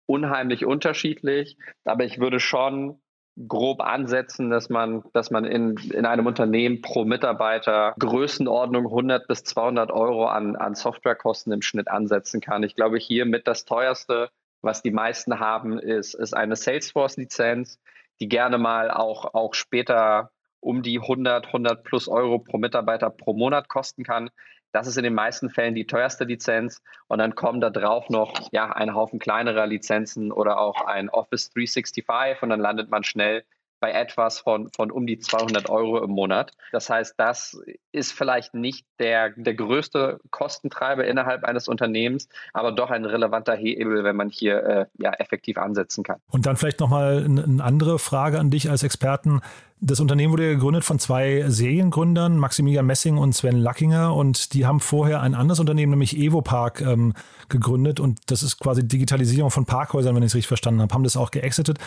unheimlich 0.07 0.65
unterschiedlich, 0.65 1.55
aber 1.85 2.03
ich 2.03 2.19
würde 2.19 2.41
schon 2.41 2.99
grob 3.47 3.81
ansetzen, 3.81 4.49
dass 4.49 4.69
man, 4.69 5.03
dass 5.13 5.29
man 5.29 5.43
in, 5.45 5.75
in 5.91 6.05
einem 6.05 6.25
Unternehmen 6.25 6.81
pro 6.81 7.03
Mitarbeiter 7.03 7.93
Größenordnung 7.99 8.85
100 8.85 9.27
bis 9.27 9.43
200 9.43 9.91
Euro 9.91 10.27
an, 10.27 10.55
an 10.55 10.75
Softwarekosten 10.75 11.51
im 11.51 11.61
Schnitt 11.61 11.89
ansetzen 11.89 12.39
kann. 12.39 12.63
Ich 12.63 12.75
glaube, 12.75 12.97
hier 12.97 13.25
mit 13.25 13.47
das 13.47 13.65
teuerste, 13.65 14.29
was 14.61 14.81
die 14.81 14.91
meisten 14.91 15.39
haben, 15.39 15.77
ist, 15.77 16.13
ist 16.13 16.33
eine 16.33 16.55
Salesforce-Lizenz, 16.55 17.79
die 18.21 18.29
gerne 18.29 18.57
mal 18.57 18.89
auch, 18.89 19.33
auch 19.33 19.53
später 19.53 20.31
um 20.61 20.81
die 20.81 20.99
100, 20.99 21.47
100 21.47 21.83
plus 21.83 22.07
Euro 22.07 22.39
pro 22.39 22.57
Mitarbeiter 22.57 23.09
pro 23.09 23.33
Monat 23.33 23.67
kosten 23.67 24.03
kann. 24.03 24.31
Das 24.75 24.87
ist 24.87 24.97
in 24.97 25.05
den 25.05 25.13
meisten 25.13 25.49
Fällen 25.49 25.73
die 25.73 25.87
teuerste 25.87 26.25
Lizenz. 26.25 26.83
Und 27.07 27.19
dann 27.19 27.33
kommen 27.33 27.61
da 27.61 27.69
drauf 27.69 28.09
noch 28.09 28.33
ja, 28.51 28.73
ein 28.73 28.93
Haufen 28.93 29.19
kleinerer 29.19 29.65
Lizenzen 29.67 30.33
oder 30.33 30.59
auch 30.59 30.81
ein 30.81 31.07
Office 31.07 31.49
365 31.51 32.43
und 32.43 32.49
dann 32.49 32.59
landet 32.59 32.89
man 32.89 33.05
schnell 33.05 33.45
bei 33.85 33.91
etwas 33.91 34.39
von, 34.39 34.71
von 34.75 34.89
um 34.89 35.05
die 35.05 35.19
200 35.19 35.69
Euro 35.69 36.03
im 36.03 36.09
Monat. 36.09 36.53
Das 36.71 36.89
heißt, 36.89 37.13
das 37.17 37.61
ist 37.91 38.13
vielleicht 38.13 38.55
nicht 38.55 38.83
der, 38.97 39.29
der 39.35 39.53
größte 39.53 40.19
Kostentreiber 40.31 41.05
innerhalb 41.05 41.43
eines 41.43 41.67
Unternehmens, 41.67 42.27
aber 42.51 42.71
doch 42.71 42.89
ein 42.89 43.05
relevanter 43.05 43.53
Hebel, 43.53 44.03
wenn 44.03 44.15
man 44.15 44.29
hier 44.29 44.63
äh, 44.63 44.85
ja, 44.97 45.11
effektiv 45.11 45.59
ansetzen 45.59 46.03
kann. 46.03 46.17
Und 46.31 46.47
dann 46.47 46.55
vielleicht 46.55 46.79
nochmal 46.79 47.25
eine 47.25 47.63
andere 47.63 47.99
Frage 47.99 48.39
an 48.39 48.49
dich 48.49 48.71
als 48.71 48.81
Experten. 48.81 49.41
Das 49.79 49.99
Unternehmen 49.99 50.33
wurde 50.33 50.55
gegründet 50.55 50.83
von 50.83 50.97
zwei 50.97 51.43
Seriengründern, 51.47 52.39
Maximilian 52.39 52.87
Messing 52.87 53.19
und 53.19 53.33
Sven 53.33 53.57
Lackinger. 53.57 54.15
Und 54.15 54.55
die 54.55 54.65
haben 54.65 54.79
vorher 54.79 55.21
ein 55.21 55.35
anderes 55.35 55.59
Unternehmen, 55.59 55.91
nämlich 55.91 56.17
Evopark, 56.17 56.81
ähm, 56.81 57.13
gegründet. 57.49 57.99
Und 57.99 58.19
das 58.31 58.41
ist 58.41 58.59
quasi 58.59 58.87
Digitalisierung 58.87 59.51
von 59.51 59.67
Parkhäusern, 59.67 60.15
wenn 60.15 60.23
ich 60.23 60.31
es 60.31 60.35
richtig 60.35 60.47
verstanden 60.47 60.81
habe. 60.81 60.91
Haben 60.91 61.03
das 61.03 61.17
auch 61.17 61.29
geexitet. 61.29 61.77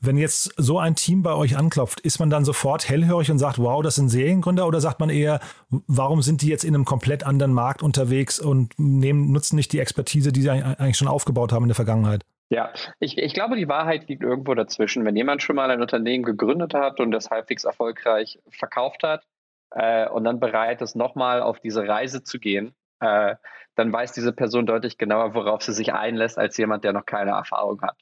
Wenn 0.00 0.16
jetzt 0.16 0.52
so 0.56 0.78
ein 0.78 0.94
Team 0.94 1.22
bei 1.22 1.34
euch 1.34 1.56
anklopft, 1.56 2.00
ist 2.00 2.18
man 2.18 2.30
dann 2.30 2.44
sofort 2.44 2.88
hellhörig 2.88 3.30
und 3.30 3.38
sagt, 3.38 3.58
wow, 3.58 3.82
das 3.82 3.96
sind 3.96 4.08
Seriengründer? 4.08 4.66
Oder 4.66 4.80
sagt 4.80 5.00
man 5.00 5.10
eher, 5.10 5.40
warum 5.68 6.22
sind 6.22 6.42
die 6.42 6.48
jetzt 6.48 6.64
in 6.64 6.74
einem 6.74 6.84
komplett 6.84 7.24
anderen 7.24 7.52
Markt 7.52 7.82
unterwegs 7.82 8.38
und 8.38 8.72
nehmen, 8.78 9.32
nutzen 9.32 9.56
nicht 9.56 9.72
die 9.72 9.80
Expertise, 9.80 10.32
die 10.32 10.42
sie 10.42 10.50
eigentlich 10.50 10.96
schon 10.96 11.08
aufgebaut 11.08 11.52
haben 11.52 11.64
in 11.64 11.68
der 11.68 11.74
Vergangenheit? 11.74 12.22
Ja, 12.50 12.72
ich, 12.98 13.18
ich 13.18 13.34
glaube, 13.34 13.56
die 13.56 13.68
Wahrheit 13.68 14.08
liegt 14.08 14.22
irgendwo 14.22 14.54
dazwischen. 14.54 15.04
Wenn 15.04 15.16
jemand 15.16 15.42
schon 15.42 15.56
mal 15.56 15.70
ein 15.70 15.82
Unternehmen 15.82 16.24
gegründet 16.24 16.72
hat 16.72 16.98
und 16.98 17.10
das 17.10 17.30
halbwegs 17.30 17.64
erfolgreich 17.64 18.40
verkauft 18.48 19.02
hat 19.02 19.26
äh, 19.70 20.08
und 20.08 20.24
dann 20.24 20.40
bereit 20.40 20.80
ist, 20.80 20.96
nochmal 20.96 21.42
auf 21.42 21.60
diese 21.60 21.86
Reise 21.86 22.22
zu 22.22 22.38
gehen, 22.38 22.74
äh, 23.00 23.36
dann 23.74 23.92
weiß 23.92 24.12
diese 24.12 24.32
Person 24.32 24.64
deutlich 24.66 24.96
genauer, 24.96 25.34
worauf 25.34 25.62
sie 25.62 25.74
sich 25.74 25.92
einlässt, 25.92 26.38
als 26.38 26.56
jemand, 26.56 26.84
der 26.84 26.92
noch 26.92 27.04
keine 27.04 27.32
Erfahrung 27.32 27.82
hat. 27.82 27.96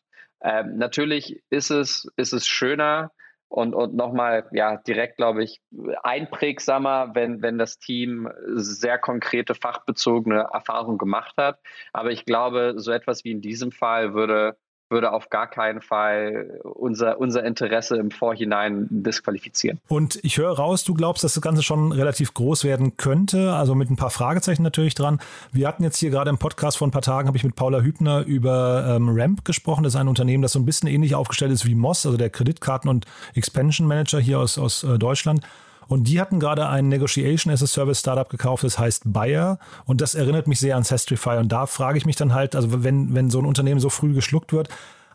Ähm, 0.47 0.77
natürlich 0.79 1.43
ist 1.51 1.71
es, 1.71 2.09
ist 2.17 2.33
es 2.33 2.47
schöner 2.47 3.11
und, 3.49 3.75
und 3.75 3.97
nochmal 3.97 4.49
ja, 4.53 4.77
direkt, 4.77 5.17
glaube 5.17 5.43
ich, 5.43 5.61
einprägsamer, 6.05 7.15
wenn, 7.15 7.43
wenn 7.43 7.59
das 7.59 7.79
Team 7.79 8.29
sehr 8.55 8.99
konkrete, 8.99 9.57
fachbezogene 9.57 10.49
Erfahrungen 10.53 10.99
gemacht 10.99 11.35
hat. 11.37 11.59
Aber 11.93 12.13
ich 12.13 12.25
glaube, 12.25 12.75
so 12.77 12.93
etwas 12.93 13.25
wie 13.25 13.33
in 13.33 13.41
diesem 13.41 13.73
Fall 13.73 14.15
würde, 14.15 14.57
würde 14.88 15.12
auf 15.12 15.31
gar 15.31 15.49
keinen 15.49 15.81
Fall 15.81 16.61
unser, 16.62 17.18
unser 17.18 17.44
Interesse 17.44 17.96
im 17.96 18.11
Vorhinein 18.11 18.87
disqualifizieren. 18.90 19.81
Und 19.88 20.18
ich 20.22 20.38
höre 20.38 20.53
raus, 20.53 20.85
du 20.85 20.94
glaubst, 20.94 21.25
dass 21.25 21.35
das 21.35 21.42
Ganze 21.42 21.62
schon 21.62 21.92
relativ 21.92 22.35
groß 22.35 22.64
werden 22.64 22.96
könnte, 22.96 23.53
also 23.53 23.75
mit 23.75 23.90
ein 23.90 23.96
paar 23.96 24.11
Fragezeichen 24.11 24.62
natürlich 24.62 24.94
dran. 24.94 25.20
Wir 25.53 25.66
hatten 25.66 25.83
jetzt 25.83 25.99
hier 25.99 26.11
gerade 26.11 26.31
im 26.31 26.38
Podcast 26.38 26.79
vor 26.79 26.87
ein 26.87 26.92
paar 26.92 27.03
Tagen, 27.03 27.27
habe 27.27 27.37
ich 27.37 27.44
mit 27.44 27.57
Paula 27.57 27.81
Hübner 27.81 28.25
über 28.25 28.94
ähm, 28.96 29.09
Ramp 29.11 29.44
gesprochen. 29.44 29.83
Das 29.83 29.94
ist 29.94 30.01
ein 30.01 30.09
Unternehmen, 30.09 30.42
das 30.42 30.53
so 30.53 30.59
ein 30.59 30.64
bisschen 30.66 30.88
ähnlich 30.88 31.14
aufgestellt 31.14 31.53
ist 31.53 31.66
wie 31.66 31.75
Moss, 31.75 32.07
also 32.07 32.16
der 32.16 32.31
Kreditkarten- 32.31 32.88
und 32.88 33.07
Expansion 33.35 33.87
Manager 33.87 34.20
hier 34.20 34.38
aus, 34.38 34.59
aus 34.59 34.85
äh, 34.85 34.99
Deutschland. 34.99 35.42
Und 35.88 36.05
die 36.05 36.20
hatten 36.20 36.40
gerade 36.40 36.68
ein 36.68 36.88
Negotiation 36.88 37.53
as 37.53 37.62
a 37.62 37.66
Service 37.66 38.01
Startup 38.01 38.29
gekauft, 38.29 38.64
das 38.64 38.79
heißt 38.79 39.03
Bayer. 39.07 39.59
Und 39.85 40.01
das 40.01 40.14
erinnert 40.14 40.49
mich 40.49 40.59
sehr 40.59 40.77
an 40.77 40.85
Sestrify. 40.85 41.38
Und 41.38 41.51
da 41.51 41.66
frage 41.66 41.99
ich 41.99 42.07
mich 42.07 42.16
dann 42.16 42.35
halt, 42.35 42.57
also 42.57 42.83
wenn, 42.83 43.14
wenn 43.14 43.31
so 43.31 43.38
ein 43.38 43.46
Unternehmen 43.46 43.81
so 43.81 43.88
früh 43.88 44.12
geschluckt 44.12 44.53
wird, 44.53 44.68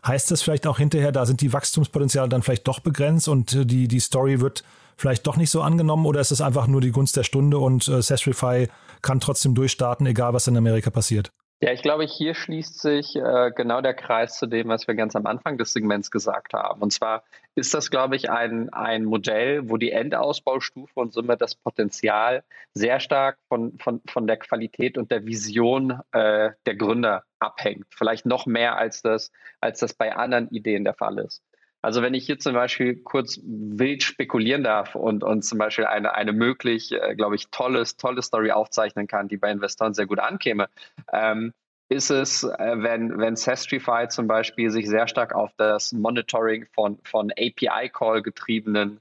heißt 0.06 0.30
das 0.30 0.42
vielleicht 0.42 0.66
auch 0.66 0.78
hinterher, 0.78 1.12
da 1.12 1.26
sind 1.26 1.40
die 1.40 1.52
Wachstumspotenziale 1.52 2.28
dann 2.28 2.42
vielleicht 2.42 2.66
doch 2.66 2.80
begrenzt 2.80 3.28
und 3.28 3.70
die, 3.70 3.86
die 3.86 4.00
Story 4.00 4.40
wird 4.40 4.64
vielleicht 4.96 5.26
doch 5.26 5.36
nicht 5.36 5.50
so 5.50 5.62
angenommen 5.62 6.06
oder 6.06 6.20
ist 6.20 6.32
es 6.32 6.40
einfach 6.40 6.66
nur 6.66 6.80
die 6.80 6.90
Gunst 6.90 7.16
der 7.16 7.24
Stunde 7.24 7.58
und 7.58 7.86
äh, 7.88 8.02
Sestrify 8.02 8.68
kann 9.00 9.20
trotzdem 9.20 9.54
durchstarten, 9.54 10.06
egal 10.06 10.32
was 10.32 10.48
in 10.48 10.56
Amerika 10.56 10.90
passiert? 10.90 11.32
Ja, 11.64 11.70
ich 11.72 11.82
glaube, 11.82 12.02
hier 12.04 12.34
schließt 12.34 12.80
sich 12.80 13.14
äh, 13.14 13.52
genau 13.54 13.80
der 13.82 13.94
Kreis 13.94 14.36
zu 14.36 14.48
dem, 14.48 14.66
was 14.66 14.88
wir 14.88 14.96
ganz 14.96 15.14
am 15.14 15.26
Anfang 15.26 15.58
des 15.58 15.72
Segments 15.72 16.10
gesagt 16.10 16.54
haben. 16.54 16.82
Und 16.82 16.92
zwar 16.92 17.22
ist 17.54 17.72
das, 17.72 17.88
glaube 17.88 18.16
ich, 18.16 18.30
ein, 18.30 18.72
ein 18.72 19.04
Modell, 19.04 19.70
wo 19.70 19.76
die 19.76 19.92
Endausbaustufe 19.92 20.98
und 20.98 21.12
somit 21.12 21.40
das 21.40 21.54
Potenzial 21.54 22.42
sehr 22.74 22.98
stark 22.98 23.38
von, 23.46 23.78
von, 23.78 24.00
von 24.08 24.26
der 24.26 24.38
Qualität 24.38 24.98
und 24.98 25.12
der 25.12 25.24
Vision 25.24 26.00
äh, 26.10 26.50
der 26.66 26.74
Gründer 26.74 27.22
abhängt. 27.38 27.86
Vielleicht 27.90 28.26
noch 28.26 28.44
mehr 28.44 28.76
als 28.76 29.00
das, 29.02 29.30
als 29.60 29.78
das 29.78 29.94
bei 29.94 30.16
anderen 30.16 30.48
Ideen 30.48 30.82
der 30.82 30.94
Fall 30.94 31.20
ist. 31.20 31.44
Also 31.82 32.00
wenn 32.00 32.14
ich 32.14 32.26
hier 32.26 32.38
zum 32.38 32.54
Beispiel 32.54 32.96
kurz 32.96 33.40
wild 33.42 34.04
spekulieren 34.04 34.62
darf 34.62 34.94
und, 34.94 35.24
und 35.24 35.42
zum 35.42 35.58
Beispiel 35.58 35.84
eine, 35.84 36.14
eine 36.14 36.32
möglich, 36.32 36.92
äh, 36.92 37.16
glaube 37.16 37.34
ich, 37.34 37.48
tolles, 37.48 37.96
tolle 37.96 38.22
Story 38.22 38.52
aufzeichnen 38.52 39.08
kann, 39.08 39.26
die 39.26 39.36
bei 39.36 39.50
Investoren 39.50 39.92
sehr 39.92 40.06
gut 40.06 40.20
ankäme, 40.20 40.68
ähm, 41.12 41.52
ist 41.88 42.10
es, 42.10 42.44
äh, 42.44 42.74
wenn, 42.76 43.18
wenn 43.18 43.34
Sestrify 43.34 44.06
zum 44.08 44.28
Beispiel 44.28 44.70
sich 44.70 44.88
sehr 44.88 45.08
stark 45.08 45.34
auf 45.34 45.50
das 45.56 45.92
Monitoring 45.92 46.66
von, 46.72 46.98
von 47.02 47.32
API-Call 47.32 48.22
getriebenen 48.22 49.00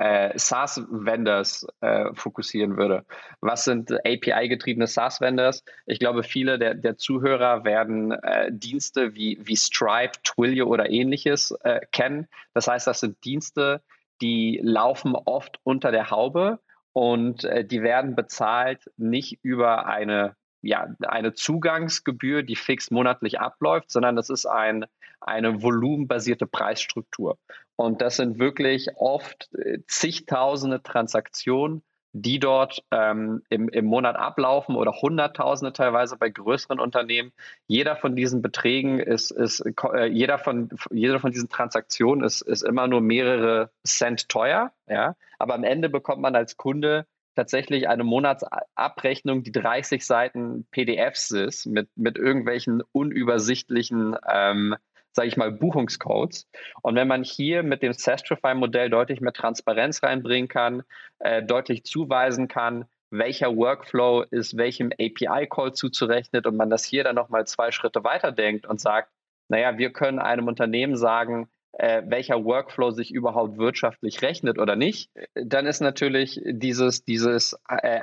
äh, 0.00 0.36
SaaS-Vendors 0.38 1.66
äh, 1.82 2.06
fokussieren 2.14 2.78
würde. 2.78 3.04
Was 3.42 3.64
sind 3.64 3.92
API-getriebene 3.92 4.86
SaaS-Vendors? 4.86 5.62
Ich 5.84 5.98
glaube, 5.98 6.22
viele 6.22 6.58
der, 6.58 6.74
der 6.74 6.96
Zuhörer 6.96 7.64
werden 7.64 8.12
äh, 8.12 8.50
Dienste 8.50 9.14
wie, 9.14 9.38
wie 9.42 9.56
Stripe, 9.56 10.12
Twilio 10.24 10.66
oder 10.68 10.88
ähnliches 10.88 11.50
äh, 11.64 11.80
kennen. 11.92 12.28
Das 12.54 12.66
heißt, 12.66 12.86
das 12.86 13.00
sind 13.00 13.22
Dienste, 13.24 13.82
die 14.22 14.58
laufen 14.62 15.14
oft 15.14 15.58
unter 15.64 15.92
der 15.92 16.10
Haube 16.10 16.60
und 16.94 17.44
äh, 17.44 17.62
die 17.62 17.82
werden 17.82 18.16
bezahlt 18.16 18.90
nicht 18.96 19.38
über 19.42 19.86
eine 19.86 20.34
ja, 20.62 20.88
eine 21.00 21.32
Zugangsgebühr, 21.32 22.42
die 22.42 22.56
fix 22.56 22.90
monatlich 22.90 23.40
abläuft, 23.40 23.90
sondern 23.90 24.14
das 24.14 24.28
ist 24.28 24.44
ein, 24.44 24.84
eine 25.20 25.62
volumenbasierte 25.62 26.46
Preisstruktur. 26.46 27.38
Und 27.76 28.00
das 28.02 28.16
sind 28.16 28.38
wirklich 28.38 28.88
oft 28.96 29.48
äh, 29.54 29.78
zigtausende 29.86 30.82
Transaktionen, 30.82 31.82
die 32.12 32.40
dort 32.40 32.82
ähm, 32.90 33.42
im, 33.50 33.68
im 33.68 33.84
Monat 33.84 34.16
ablaufen 34.16 34.74
oder 34.74 34.92
Hunderttausende 35.00 35.72
teilweise 35.72 36.16
bei 36.16 36.28
größeren 36.28 36.80
Unternehmen. 36.80 37.32
Jeder 37.68 37.96
von 37.96 38.16
diesen 38.16 38.42
Beträgen 38.42 38.98
ist, 38.98 39.30
ist 39.30 39.60
äh, 39.60 40.06
jeder 40.06 40.38
von 40.38 40.70
jeder 40.90 41.20
von 41.20 41.30
diesen 41.30 41.48
Transaktionen 41.48 42.24
ist, 42.24 42.42
ist 42.42 42.62
immer 42.62 42.88
nur 42.88 43.00
mehrere 43.00 43.70
Cent 43.86 44.28
teuer, 44.28 44.72
ja. 44.88 45.14
Aber 45.38 45.54
am 45.54 45.64
Ende 45.64 45.88
bekommt 45.88 46.20
man 46.20 46.34
als 46.34 46.56
Kunde 46.56 47.06
tatsächlich 47.36 47.88
eine 47.88 48.04
Monatsabrechnung, 48.04 49.42
die 49.42 49.52
30 49.52 50.04
Seiten 50.04 50.66
PDFs 50.72 51.30
ist, 51.30 51.66
mit, 51.66 51.88
mit 51.94 52.18
irgendwelchen 52.18 52.82
unübersichtlichen, 52.92 54.16
ähm, 54.30 54.76
sage 55.12 55.28
ich 55.28 55.36
mal, 55.36 55.50
Buchungscodes. 55.50 56.48
Und 56.82 56.94
wenn 56.94 57.08
man 57.08 57.22
hier 57.22 57.62
mit 57.62 57.82
dem 57.82 57.92
Sestrify-Modell 57.92 58.90
deutlich 58.90 59.20
mehr 59.20 59.32
Transparenz 59.32 60.02
reinbringen 60.02 60.48
kann, 60.48 60.82
äh, 61.18 61.42
deutlich 61.42 61.84
zuweisen 61.84 62.48
kann, 62.48 62.86
welcher 63.10 63.56
Workflow 63.56 64.24
ist 64.30 64.56
welchem 64.56 64.90
API-Call 64.92 65.74
zuzurechnet 65.74 66.46
und 66.46 66.56
man 66.56 66.70
das 66.70 66.84
hier 66.84 67.04
dann 67.04 67.16
nochmal 67.16 67.46
zwei 67.46 67.72
Schritte 67.72 68.04
weiterdenkt 68.04 68.66
und 68.66 68.80
sagt, 68.80 69.10
naja, 69.48 69.78
wir 69.78 69.92
können 69.92 70.20
einem 70.20 70.46
Unternehmen 70.46 70.96
sagen, 70.96 71.48
äh, 71.72 72.02
welcher 72.06 72.44
Workflow 72.44 72.92
sich 72.92 73.12
überhaupt 73.12 73.58
wirtschaftlich 73.58 74.22
rechnet 74.22 74.58
oder 74.58 74.76
nicht, 74.76 75.10
dann 75.34 75.66
ist 75.66 75.80
natürlich 75.80 76.40
dieses, 76.44 77.04
dieses 77.04 77.58
äh, 77.68 78.02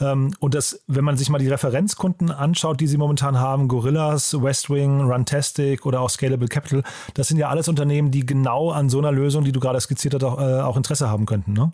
Ähm, 0.00 0.32
und 0.38 0.54
das, 0.54 0.82
wenn 0.86 1.04
man 1.04 1.16
sich 1.16 1.28
mal 1.28 1.38
die 1.38 1.48
Referenzkunden 1.48 2.30
anschaut, 2.30 2.80
die 2.80 2.86
sie 2.86 2.96
momentan 2.96 3.38
haben, 3.38 3.68
Gorillas, 3.68 4.40
Westwing, 4.40 5.02
Runtastic 5.02 5.84
oder 5.84 6.00
auch 6.00 6.10
Scalable 6.10 6.48
Capital, 6.48 6.82
das 7.14 7.28
sind 7.28 7.36
ja 7.36 7.48
alles 7.48 7.68
Unternehmen, 7.68 8.10
die 8.10 8.24
genau 8.24 8.70
an 8.70 8.88
so 8.88 8.98
einer 8.98 9.12
Lösung, 9.12 9.44
die 9.44 9.52
du 9.52 9.60
gerade 9.60 9.80
skizziert 9.80 10.14
hast, 10.14 10.24
auch, 10.24 10.40
äh, 10.40 10.60
auch 10.60 10.76
Interesse 10.76 11.08
haben 11.08 11.26
könnten, 11.26 11.52
ne? 11.52 11.72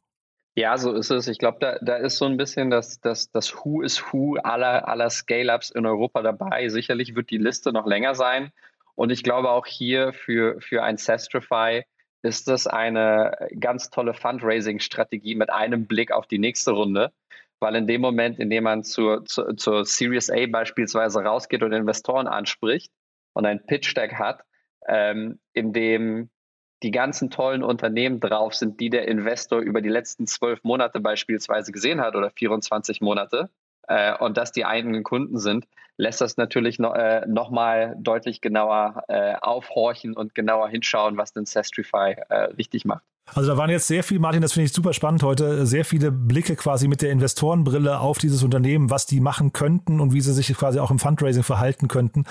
Ja, 0.57 0.79
so 0.79 0.93
ist 0.93 1.11
es. 1.11 1.29
Ich 1.29 1.39
glaube, 1.39 1.59
da, 1.61 1.79
da 1.83 1.97
ist 1.97 2.17
so 2.17 2.25
ein 2.25 2.39
bisschen 2.39 2.71
das, 2.71 3.01
das, 3.01 3.31
das 3.31 3.55
Who 3.55 3.83
is 3.83 4.03
Who 4.11 4.37
aller, 4.37 4.89
aller 4.89 5.11
Scale-Ups 5.11 5.71
in 5.71 5.85
Europa 5.85 6.23
dabei. 6.23 6.69
Sicherlich 6.69 7.15
wird 7.15 7.31
die 7.31 7.39
Liste 7.39 7.73
noch 7.73 7.87
länger 7.87 8.15
sein. 8.15 8.51
Und 8.95 9.11
ich 9.13 9.23
glaube 9.23 9.51
auch 9.51 9.67
hier 9.67 10.15
für, 10.15 10.61
für 10.61 10.83
ein 10.83 10.97
Sestrify 10.97 11.85
ist 12.23 12.49
das 12.49 12.67
eine 12.67 13.37
ganz 13.61 13.91
tolle 13.91 14.15
Fundraising-Strategie 14.15 15.35
mit 15.35 15.51
einem 15.51 15.87
Blick 15.87 16.11
auf 16.11 16.27
die 16.27 16.39
nächste 16.39 16.71
Runde 16.71 17.13
weil 17.61 17.75
in 17.77 17.87
dem 17.87 18.01
Moment, 18.01 18.39
in 18.39 18.51
dem 18.51 18.65
man 18.65 18.85
zur, 18.85 19.25
zur, 19.25 19.57
zur 19.57 19.85
Series 19.85 20.31
A 20.31 20.47
beispielsweise 20.47 21.21
rausgeht 21.21 21.63
und 21.63 21.73
Investoren 21.73 22.27
anspricht 22.27 22.93
und 23.33 23.47
ein 23.47 23.65
Pitch-Deck 23.65 24.15
hat, 24.15 24.43
ähm, 24.87 25.41
in 25.53 25.73
dem 25.73 26.31
die 26.83 26.91
ganzen 26.91 27.31
tollen 27.31 27.63
Unternehmen 27.63 28.21
drauf 28.21 28.55
sind, 28.55 28.81
die 28.81 28.91
der 28.91 29.09
Investor 29.09 29.61
über 29.61 29.81
die 29.81 29.89
letzten 29.89 30.27
zwölf 30.27 30.63
Monate 30.63 31.01
beispielsweise 31.01 31.73
gesehen 31.73 32.01
hat 32.01 32.17
oder 32.17 32.31
24 32.31 33.01
Monate, 33.01 33.51
äh, 33.89 34.17
und 34.19 34.37
das 34.37 34.53
die 34.53 34.65
eigenen 34.65 35.03
Kunden 35.03 35.39
sind, 35.39 35.67
lässt 35.97 36.21
das 36.21 36.37
natürlich 36.37 36.79
noch, 36.79 36.95
äh, 36.95 37.25
noch 37.27 37.51
mal 37.51 37.97
deutlich 37.99 38.41
genauer 38.41 39.05
äh, 39.09 39.35
aufhorchen 39.41 40.15
und 40.15 40.35
genauer 40.35 40.69
hinschauen, 40.69 41.17
was 41.17 41.33
den 41.33 41.47
Sestrify 41.47 42.17
äh, 42.29 42.35
richtig 42.57 42.85
macht. 42.85 43.05
Also 43.35 43.51
da 43.51 43.59
waren 43.59 43.71
jetzt 43.71 43.89
sehr 43.89 44.05
viel, 44.05 44.21
Martin, 44.21 44.41
das 44.41 44.53
finde 44.53 44.67
ich 44.67 44.73
super 44.73 44.93
spannend 44.93 45.25
heute, 45.25 45.67
sehr 45.67 45.85
viele 45.85 46.13
Blicke 46.13 46.55
quasi 46.55 46.87
mit 46.87 47.03
der 47.03 47.11
Investorenbrille 47.11 47.99
auf 47.99 48.19
dieses 48.19 48.45
Unternehmen, 48.45 48.89
was 48.89 49.07
die 49.07 49.19
machen 49.19 49.53
könnten 49.53 50.01
und 50.01 50.13
wie 50.13 50.21
sie 50.21 50.33
sich 50.33 50.47
quasi 50.57 50.79
auch 50.79 50.93
im 50.93 51.01
Fundraising 51.01 51.43
verhalten 51.43 51.89
könnten. 51.89 52.25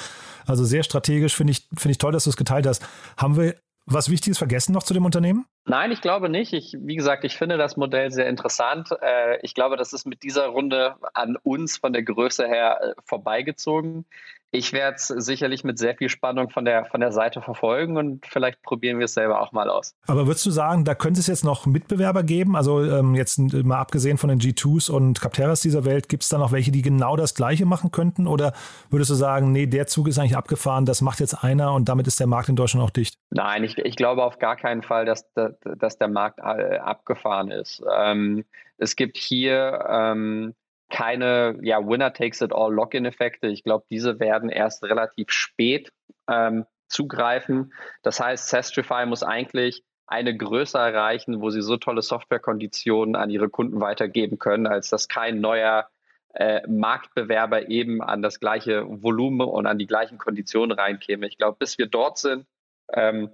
Also 0.46 0.64
sehr 0.64 0.84
strategisch, 0.84 1.36
finde 1.36 1.52
ich, 1.52 1.68
finde 1.76 1.92
ich 1.92 1.98
toll, 1.98 2.14
dass 2.14 2.24
du 2.24 2.30
es 2.30 2.38
geteilt 2.38 2.66
hast. 2.66 2.88
Haben 3.18 3.36
wir 3.36 3.56
was 3.86 4.10
Wichtiges 4.10 4.38
vergessen 4.38 4.74
noch 4.74 4.84
zu 4.84 4.94
dem 4.94 5.06
Unternehmen? 5.06 5.46
Nein, 5.66 5.92
ich 5.92 6.02
glaube 6.02 6.30
nicht. 6.30 6.54
Ich, 6.54 6.76
wie 6.80 6.96
gesagt, 6.96 7.24
ich 7.24 7.38
finde 7.38 7.58
das 7.58 7.78
Modell 7.78 8.12
sehr 8.12 8.28
interessant. 8.28 8.90
Äh, 9.02 9.40
ich 9.42 9.54
glaube, 9.54 9.78
das 9.78 9.94
ist 9.94 10.06
mit 10.06 10.24
dieser 10.24 10.48
Runde 10.48 10.96
an 11.14 11.38
uns 11.44 11.78
von 11.78 11.94
der 11.94 12.04
Größe 12.04 12.48
her 12.48 12.80
äh, 12.82 13.02
vorbeigezogen. 13.04 14.06
Ich 14.52 14.72
werde 14.72 14.96
es 14.96 15.08
sicherlich 15.08 15.64
mit 15.64 15.78
sehr 15.78 15.96
viel 15.96 16.08
Spannung 16.08 16.50
von 16.50 16.64
der, 16.64 16.86
von 16.86 17.02
der 17.02 17.12
Seite 17.12 17.42
verfolgen 17.42 17.98
und 17.98 18.26
vielleicht 18.26 18.62
probieren 18.62 19.00
wir 19.00 19.06
es 19.06 19.14
selber 19.14 19.42
auch 19.42 19.52
mal 19.52 19.70
aus. 19.70 19.94
Aber 20.08 20.28
würdest 20.28 20.46
du 20.46 20.52
sagen, 20.52 20.86
da 20.86 20.96
könnte 20.96 21.20
es 21.20 21.28
jetzt 21.28 21.44
noch 21.44 21.66
Mitbewerber 21.66 22.24
geben? 22.24 22.56
Also 22.56 22.84
ähm, 22.84 23.16
jetzt 23.16 23.38
mal 23.38 23.80
abgesehen 23.80 24.18
von 24.18 24.30
den 24.30 24.40
G2s 24.40 24.90
und 24.90 25.20
Capteras 25.20 25.62
dieser 25.62 25.84
Welt, 25.84 26.08
gibt 26.08 26.24
es 26.24 26.30
da 26.30 26.38
noch 26.38 26.52
welche, 26.52 26.72
die 26.72 26.82
genau 26.82 27.16
das 27.16 27.36
Gleiche 27.36 27.66
machen 27.66 27.92
könnten? 27.92 28.28
Oder 28.28 28.54
würdest 28.90 29.10
du 29.10 29.16
sagen, 29.16 29.52
nee, 29.52 29.68
der 29.68 29.88
Zug 29.88 30.08
ist 30.08 30.20
eigentlich 30.20 30.38
abgefahren, 30.38 30.86
das 30.86 31.02
macht 31.02 31.20
jetzt 31.20 31.44
einer 31.44 31.74
und 31.74 31.90
damit 31.90 32.08
ist 32.08 32.20
der 32.20 32.28
Markt 32.28 32.48
in 32.48 32.56
Deutschland 32.56 32.86
auch 32.86 32.92
dicht? 32.92 33.18
Nein, 33.32 33.64
ich, 33.64 33.78
ich 33.78 33.96
glaube 33.96 34.24
auf 34.24 34.40
gar 34.40 34.56
keinen 34.56 34.84
Fall, 34.84 35.06
dass, 35.06 35.32
dass, 35.34 35.54
dass 35.78 35.98
der 35.98 36.08
Markt 36.08 36.40
äh, 36.40 36.78
abgefahren 36.78 37.52
ist. 37.52 37.84
Ähm, 37.94 38.46
es 38.78 38.96
gibt 38.96 39.18
hier 39.18 39.86
ähm, 39.90 40.54
keine 40.90 41.58
ja, 41.62 41.86
Winner-Takes-it-all-Login-Effekte. 41.86 43.48
Ich 43.48 43.64
glaube, 43.64 43.86
diese 43.90 44.20
werden 44.20 44.50
erst 44.50 44.84
relativ 44.84 45.32
spät 45.32 45.92
ähm, 46.30 46.66
zugreifen. 46.88 47.74
Das 48.04 48.20
heißt, 48.20 48.50
Sestrify 48.50 49.06
muss 49.06 49.24
eigentlich 49.24 49.84
eine 50.08 50.36
Größe 50.36 50.78
erreichen, 50.78 51.42
wo 51.42 51.50
sie 51.50 51.62
so 51.62 51.78
tolle 51.78 52.02
Softwarekonditionen 52.02 53.16
an 53.16 53.30
ihre 53.30 53.50
Kunden 53.50 53.82
weitergeben 53.82 54.38
können, 54.38 54.68
als 54.68 54.90
dass 54.90 55.08
kein 55.08 55.42
neuer 55.42 55.90
äh, 56.36 56.62
Marktbewerber 56.68 57.70
eben 57.70 58.02
an 58.02 58.22
das 58.22 58.40
gleiche 58.40 58.86
Volumen 58.88 59.48
und 59.48 59.66
an 59.66 59.80
die 59.80 59.88
gleichen 59.88 60.18
Konditionen 60.18 60.78
reinkäme. 60.78 61.28
Ich 61.28 61.38
glaube, 61.38 61.58
bis 61.58 61.78
wir 61.78 61.88
dort 61.88 62.20
sind, 62.20 62.46
ähm, 62.94 63.32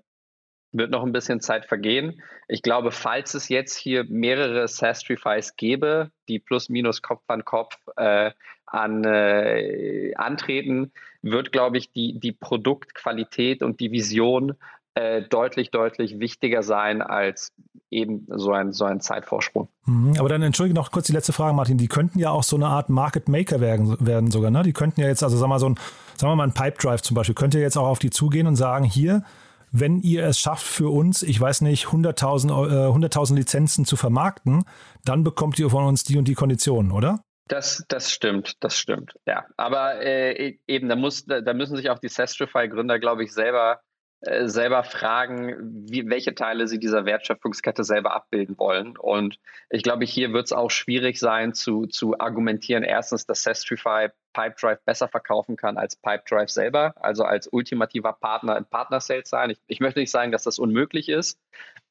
wird 0.72 0.92
noch 0.92 1.04
ein 1.04 1.12
bisschen 1.12 1.42
Zeit 1.42 1.66
vergehen. 1.66 2.22
Ich 2.48 2.62
glaube, 2.62 2.92
falls 2.92 3.34
es 3.34 3.50
jetzt 3.50 3.76
hier 3.76 4.06
mehrere 4.06 4.68
Sastrifys 4.68 5.56
gäbe, 5.56 6.12
die 6.28 6.40
plus 6.40 6.70
minus 6.70 7.02
Kopf 7.02 7.24
an 7.28 7.46
Kopf 7.46 7.78
äh, 7.98 8.32
an, 8.66 9.04
äh, 9.04 10.14
antreten, 10.16 10.92
wird, 11.22 11.52
glaube 11.52 11.78
ich, 11.78 11.92
die, 11.92 12.20
die 12.20 12.32
Produktqualität 12.32 13.64
und 13.64 13.80
die 13.80 13.92
Vision 13.92 14.56
äh, 14.94 15.22
deutlich, 15.22 15.72
deutlich 15.72 16.20
wichtiger 16.20 16.64
sein 16.64 17.02
als 17.02 17.54
eben 17.90 18.26
so 18.30 18.52
ein, 18.52 18.72
so 18.72 18.86
ein 18.86 19.02
Zeitvorsprung. 19.02 19.68
Mhm, 19.86 20.16
aber 20.18 20.30
dann 20.30 20.42
entschuldige 20.42 20.76
noch 20.76 20.92
kurz 20.92 21.08
die 21.08 21.14
letzte 21.14 21.34
Frage, 21.34 21.54
Martin. 21.54 21.78
Die 21.78 21.88
könnten 21.88 22.20
ja 22.20 22.32
auch 22.32 22.44
so 22.44 22.56
eine 22.56 22.68
Art 22.68 22.90
Market 22.90 23.28
Maker 23.28 23.60
werden, 23.60 23.98
werden 24.06 24.32
sogar, 24.32 24.52
ne? 24.52 24.64
Die 24.64 24.74
könnten 24.74 25.02
ja 25.02 25.08
jetzt, 25.08 25.24
also 25.24 25.38
sagen 25.38 25.50
wir 25.50 25.56
mal, 25.56 25.60
so 25.60 25.70
ein, 25.70 25.76
sagen 26.16 26.32
wir 26.32 26.36
mal, 26.36 26.48
ein 26.48 26.54
Pipe 26.54 26.78
Drive 26.78 27.02
zum 27.02 27.16
Beispiel, 27.16 27.36
könnte 27.36 27.60
jetzt 27.60 27.78
auch 27.78 27.88
auf 27.88 28.00
die 28.00 28.10
zugehen 28.10 28.48
und 28.48 28.56
sagen, 28.56 28.86
hier, 28.86 29.24
wenn 29.72 30.02
ihr 30.02 30.26
es 30.26 30.40
schafft 30.40 30.66
für 30.66 30.90
uns, 30.90 31.24
ich 31.24 31.40
weiß 31.40 31.62
nicht, 31.62 31.88
100.000 31.88 32.50
äh, 32.50 32.88
100 32.88 33.30
Lizenzen 33.32 33.86
zu 33.86 33.96
vermarkten, 33.96 34.66
dann 35.06 35.24
bekommt 35.24 35.58
ihr 35.60 35.70
von 35.70 35.86
uns 35.86 36.04
die 36.04 36.18
und 36.18 36.28
die 36.28 36.36
Konditionen, 36.36 36.92
oder? 36.92 37.24
Das, 37.48 37.84
das 37.90 38.12
stimmt, 38.12 38.56
das 38.64 38.78
stimmt, 38.78 39.14
ja. 39.26 39.46
Aber 39.58 40.02
äh, 40.02 40.32
e-, 40.32 40.60
eben, 40.68 40.88
da, 40.88 40.96
muss, 40.96 41.26
da 41.26 41.54
müssen 41.54 41.76
sich 41.76 41.90
auch 41.90 42.00
die 42.00 42.10
Sestrify-Gründer, 42.10 43.00
glaube 43.00 43.24
ich, 43.24 43.34
selber 43.34 43.82
äh, 44.22 44.48
selber 44.48 44.84
fragen, 44.84 45.56
wie, 45.90 46.08
welche 46.08 46.36
Teile 46.36 46.68
sie 46.68 46.80
dieser 46.80 47.06
Wertschöpfungskette 47.06 47.84
selber 47.84 48.14
abbilden 48.14 48.58
wollen. 48.60 48.96
Und 48.96 49.40
ich 49.72 49.82
glaube, 49.82 50.06
hier 50.06 50.32
wird 50.32 50.46
es 50.46 50.54
auch 50.54 50.70
schwierig 50.70 51.20
sein 51.20 51.54
zu, 51.54 51.88
zu 51.88 52.20
argumentieren, 52.20 52.84
erstens, 52.84 53.26
dass 53.26 53.42
Sestrify 53.42 54.10
Pipedrive 54.34 54.80
besser 54.86 55.08
verkaufen 55.08 55.56
kann 55.56 55.78
als 55.78 55.96
Pipedrive 55.96 56.50
selber, 56.50 56.94
also 56.98 57.24
als 57.24 57.48
ultimativer 57.48 58.14
Partner 58.14 58.58
in 58.58 58.66
Partner-Sales 58.66 59.28
sein. 59.28 59.50
Ich, 59.50 59.60
ich, 59.68 59.80
möchte 59.80 60.00
nicht 60.00 60.12
sagen, 60.12 60.32
dass 60.32 60.44
das 60.44 60.60
unmöglich 60.60 61.10
ist, 61.10 61.40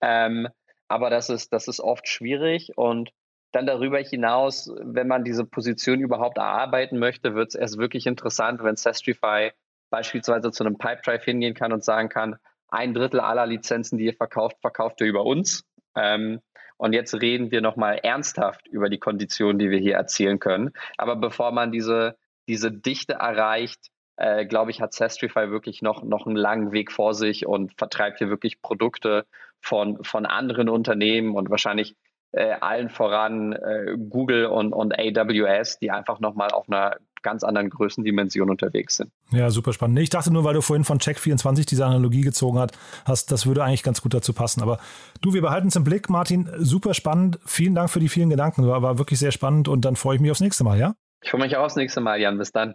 ähm, 0.01 0.49
aber 0.87 1.11
das 1.11 1.31
ist, 1.31 1.53
das 1.53 1.67
ist 1.67 1.81
oft 1.81 2.09
schwierig 2.09 2.77
und 2.77 3.11
dann 3.53 3.67
darüber 3.67 3.99
hinaus, 3.99 4.73
wenn 4.81 5.09
man 5.09 5.25
diese 5.25 5.45
Position 5.45 6.01
überhaupt 6.01 6.39
erarbeiten 6.39 6.99
möchte, 6.99 7.35
wird 7.35 7.49
es 7.49 7.55
erst 7.57 7.79
wirklich 7.79 8.07
interessant, 8.07 8.63
wenn 8.63 8.77
Sestrify 8.77 9.51
beispielsweise 9.91 10.51
zu 10.51 10.65
einem 10.65 10.79
Pipedrive 10.79 11.25
hingehen 11.25 11.55
kann 11.55 11.73
und 11.73 11.85
sagen 11.85 12.09
kann, 12.09 12.37
ein 12.69 12.95
Drittel 12.95 13.21
aller 13.21 13.47
Lizenzen, 13.47 13.99
die 13.99 14.07
ihr 14.07 14.15
verkauft, 14.15 14.57
verkauft 14.61 15.01
ihr 15.01 15.09
über 15.09 15.25
uns. 15.25 15.65
Ähm, 15.97 16.41
und 16.77 16.95
jetzt 16.95 17.15
reden 17.21 17.51
wir 17.51 17.61
nochmal 17.61 17.99
ernsthaft 18.03 18.67
über 18.69 18.89
die 18.89 18.99
Konditionen, 18.99 19.59
die 19.59 19.71
wir 19.71 19.79
hier 19.79 19.97
erzielen 19.97 20.39
können. 20.39 20.71
Aber 20.97 21.17
bevor 21.17 21.53
man 21.53 21.73
diese, 21.73 22.17
diese 22.49 22.73
Dichte 22.73 23.15
erreicht, 23.15 23.91
äh, 24.17 24.47
glaube 24.47 24.71
ich, 24.71 24.81
hat 24.81 24.95
Sestrify 24.95 25.51
wirklich 25.51 25.83
noch, 25.83 26.03
noch 26.03 26.27
einen 26.27 26.37
langen 26.37 26.73
Weg 26.73 26.93
vor 26.93 27.15
sich 27.15 27.47
und 27.47 27.77
vertreibt 27.77 28.19
hier 28.19 28.31
wirklich 28.31 28.63
Produkte 28.63 29.27
von, 29.61 30.03
von 30.05 30.25
anderen 30.25 30.69
Unternehmen 30.69 31.35
und 31.35 31.51
wahrscheinlich 31.51 31.97
äh, 32.33 32.53
allen 32.61 32.89
voran 32.89 33.53
äh, 33.53 33.97
Google 34.09 34.47
und, 34.47 34.73
und 34.73 34.99
AWS, 34.99 35.79
die 35.81 35.91
einfach 35.91 36.21
nochmal 36.21 36.51
auf 36.51 36.69
einer 36.69 36.97
ganz 37.23 37.45
anderen 37.45 37.71
Größendimension 37.71 38.51
unterwegs 38.51 38.97
sind. 38.97 39.11
Ja, 39.33 39.51
super 39.51 39.73
spannend. 39.73 39.99
Ich 39.99 40.11
dachte 40.11 40.33
nur, 40.33 40.45
weil 40.45 40.55
du 40.55 40.63
vorhin 40.63 40.85
von 40.85 40.99
Check24 40.99 41.67
diese 41.67 41.87
Analogie 41.87 42.23
gezogen 42.23 42.65
hast, 43.05 43.33
das 43.33 43.47
würde 43.47 43.65
eigentlich 43.65 43.83
ganz 43.83 44.03
gut 44.03 44.15
dazu 44.15 44.33
passen. 44.33 44.63
Aber 44.63 44.79
du, 45.21 45.35
wir 45.35 45.43
behalten 45.43 45.69
es 45.69 45.77
im 45.77 45.85
Blick, 45.85 46.09
Martin. 46.11 46.49
Super 46.59 46.95
spannend. 46.95 47.39
Vielen 47.45 47.75
Dank 47.75 47.91
für 47.91 48.01
die 48.01 48.09
vielen 48.09 48.31
Gedanken. 48.31 48.67
War, 48.67 48.83
war 48.83 48.99
wirklich 48.99 49.19
sehr 49.19 49.33
spannend 49.33 49.69
und 49.69 49.85
dann 49.85 49.97
freue 49.97 50.17
ich 50.17 50.21
mich 50.21 50.31
aufs 50.31 50.41
nächste 50.41 50.65
Mal, 50.65 50.79
ja? 50.79 50.95
Ich 51.23 51.31
freue 51.31 51.43
mich 51.43 51.57
auch 51.57 51.65
aufs 51.65 51.77
nächste 51.77 52.01
Mal, 52.01 52.21
Jan. 52.21 52.39
Bis 52.39 52.53
dann. 52.53 52.75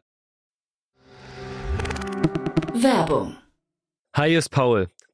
Werbung. 2.74 3.36
Hi, 4.16 4.36
ist 4.36 4.50
Paul. 4.50 4.90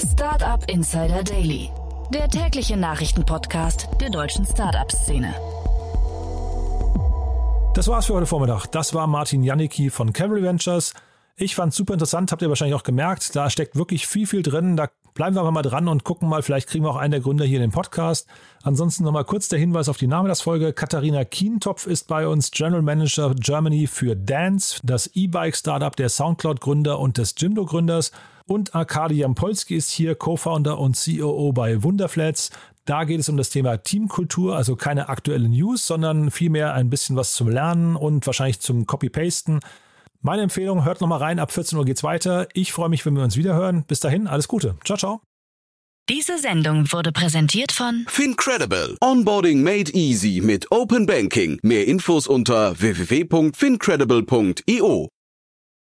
Startup 0.00 0.64
Insider 0.66 1.22
Daily, 1.22 1.68
der 2.08 2.26
tägliche 2.26 2.74
Nachrichtenpodcast 2.74 3.86
der 4.00 4.08
deutschen 4.08 4.46
Startup-Szene. 4.46 5.34
Das 7.74 7.86
war's 7.86 8.06
für 8.06 8.14
heute 8.14 8.24
Vormittag. 8.24 8.66
Das 8.68 8.94
war 8.94 9.06
Martin 9.06 9.42
Janicki 9.42 9.90
von 9.90 10.14
Cavalry 10.14 10.42
Ventures. 10.42 10.94
Ich 11.36 11.54
fand's 11.54 11.76
super 11.76 11.92
interessant, 11.92 12.32
habt 12.32 12.40
ihr 12.40 12.48
wahrscheinlich 12.48 12.76
auch 12.76 12.82
gemerkt. 12.82 13.36
Da 13.36 13.50
steckt 13.50 13.76
wirklich 13.76 14.06
viel, 14.06 14.26
viel 14.26 14.42
drin. 14.42 14.74
Da 14.74 14.88
bleiben 15.12 15.36
wir 15.36 15.40
aber 15.40 15.50
mal 15.50 15.62
dran 15.62 15.86
und 15.86 16.02
gucken 16.02 16.30
mal, 16.30 16.42
vielleicht 16.42 16.70
kriegen 16.70 16.84
wir 16.84 16.90
auch 16.90 16.96
einen 16.96 17.10
der 17.10 17.20
Gründer 17.20 17.44
hier 17.44 17.58
in 17.58 17.62
den 17.64 17.70
Podcast. 17.70 18.26
Ansonsten 18.62 19.04
nochmal 19.04 19.24
kurz 19.24 19.48
der 19.48 19.58
Hinweis 19.58 19.90
auf 19.90 19.98
die 19.98 20.08
Folge. 20.42 20.72
Katharina 20.72 21.26
Kientopf 21.26 21.86
ist 21.86 22.08
bei 22.08 22.26
uns 22.26 22.50
General 22.52 22.82
Manager 22.82 23.34
Germany 23.34 23.86
für 23.86 24.16
Dance, 24.16 24.80
das 24.82 25.10
E-Bike-Startup 25.12 25.94
der 25.94 26.08
Soundcloud-Gründer 26.08 26.98
und 26.98 27.18
des 27.18 27.34
Jimdo-Gründers. 27.36 28.12
Und 28.50 28.74
Arkadi 28.74 29.14
Jampolski 29.14 29.76
ist 29.76 29.92
hier 29.92 30.16
Co-Founder 30.16 30.80
und 30.80 31.00
COO 31.00 31.52
bei 31.52 31.84
Wunderflats. 31.84 32.50
Da 32.84 33.04
geht 33.04 33.20
es 33.20 33.28
um 33.28 33.36
das 33.36 33.50
Thema 33.50 33.76
Teamkultur, 33.76 34.56
also 34.56 34.74
keine 34.74 35.08
aktuelle 35.08 35.48
News, 35.48 35.86
sondern 35.86 36.32
vielmehr 36.32 36.74
ein 36.74 36.90
bisschen 36.90 37.14
was 37.14 37.34
zum 37.34 37.48
Lernen 37.48 37.94
und 37.94 38.26
wahrscheinlich 38.26 38.58
zum 38.58 38.86
Copy-Pasten. 38.86 39.60
Meine 40.20 40.42
Empfehlung, 40.42 40.84
hört 40.84 41.00
nochmal 41.00 41.20
rein, 41.20 41.38
ab 41.38 41.52
14 41.52 41.78
Uhr 41.78 41.84
geht's 41.84 42.02
weiter. 42.02 42.48
Ich 42.52 42.72
freue 42.72 42.88
mich, 42.88 43.06
wenn 43.06 43.14
wir 43.14 43.22
uns 43.22 43.36
wieder 43.36 43.54
hören. 43.54 43.84
Bis 43.84 44.00
dahin, 44.00 44.26
alles 44.26 44.48
Gute. 44.48 44.76
Ciao, 44.84 44.98
ciao. 44.98 45.20
Diese 46.08 46.36
Sendung 46.38 46.90
wurde 46.90 47.12
präsentiert 47.12 47.70
von 47.70 48.04
Fincredible. 48.08 48.96
Onboarding 49.00 49.62
made 49.62 49.92
easy 49.92 50.40
mit 50.42 50.72
Open 50.72 51.06
Banking. 51.06 51.60
Mehr 51.62 51.86
Infos 51.86 52.26
unter 52.26 52.80
www.fincredible.io. 52.80 55.08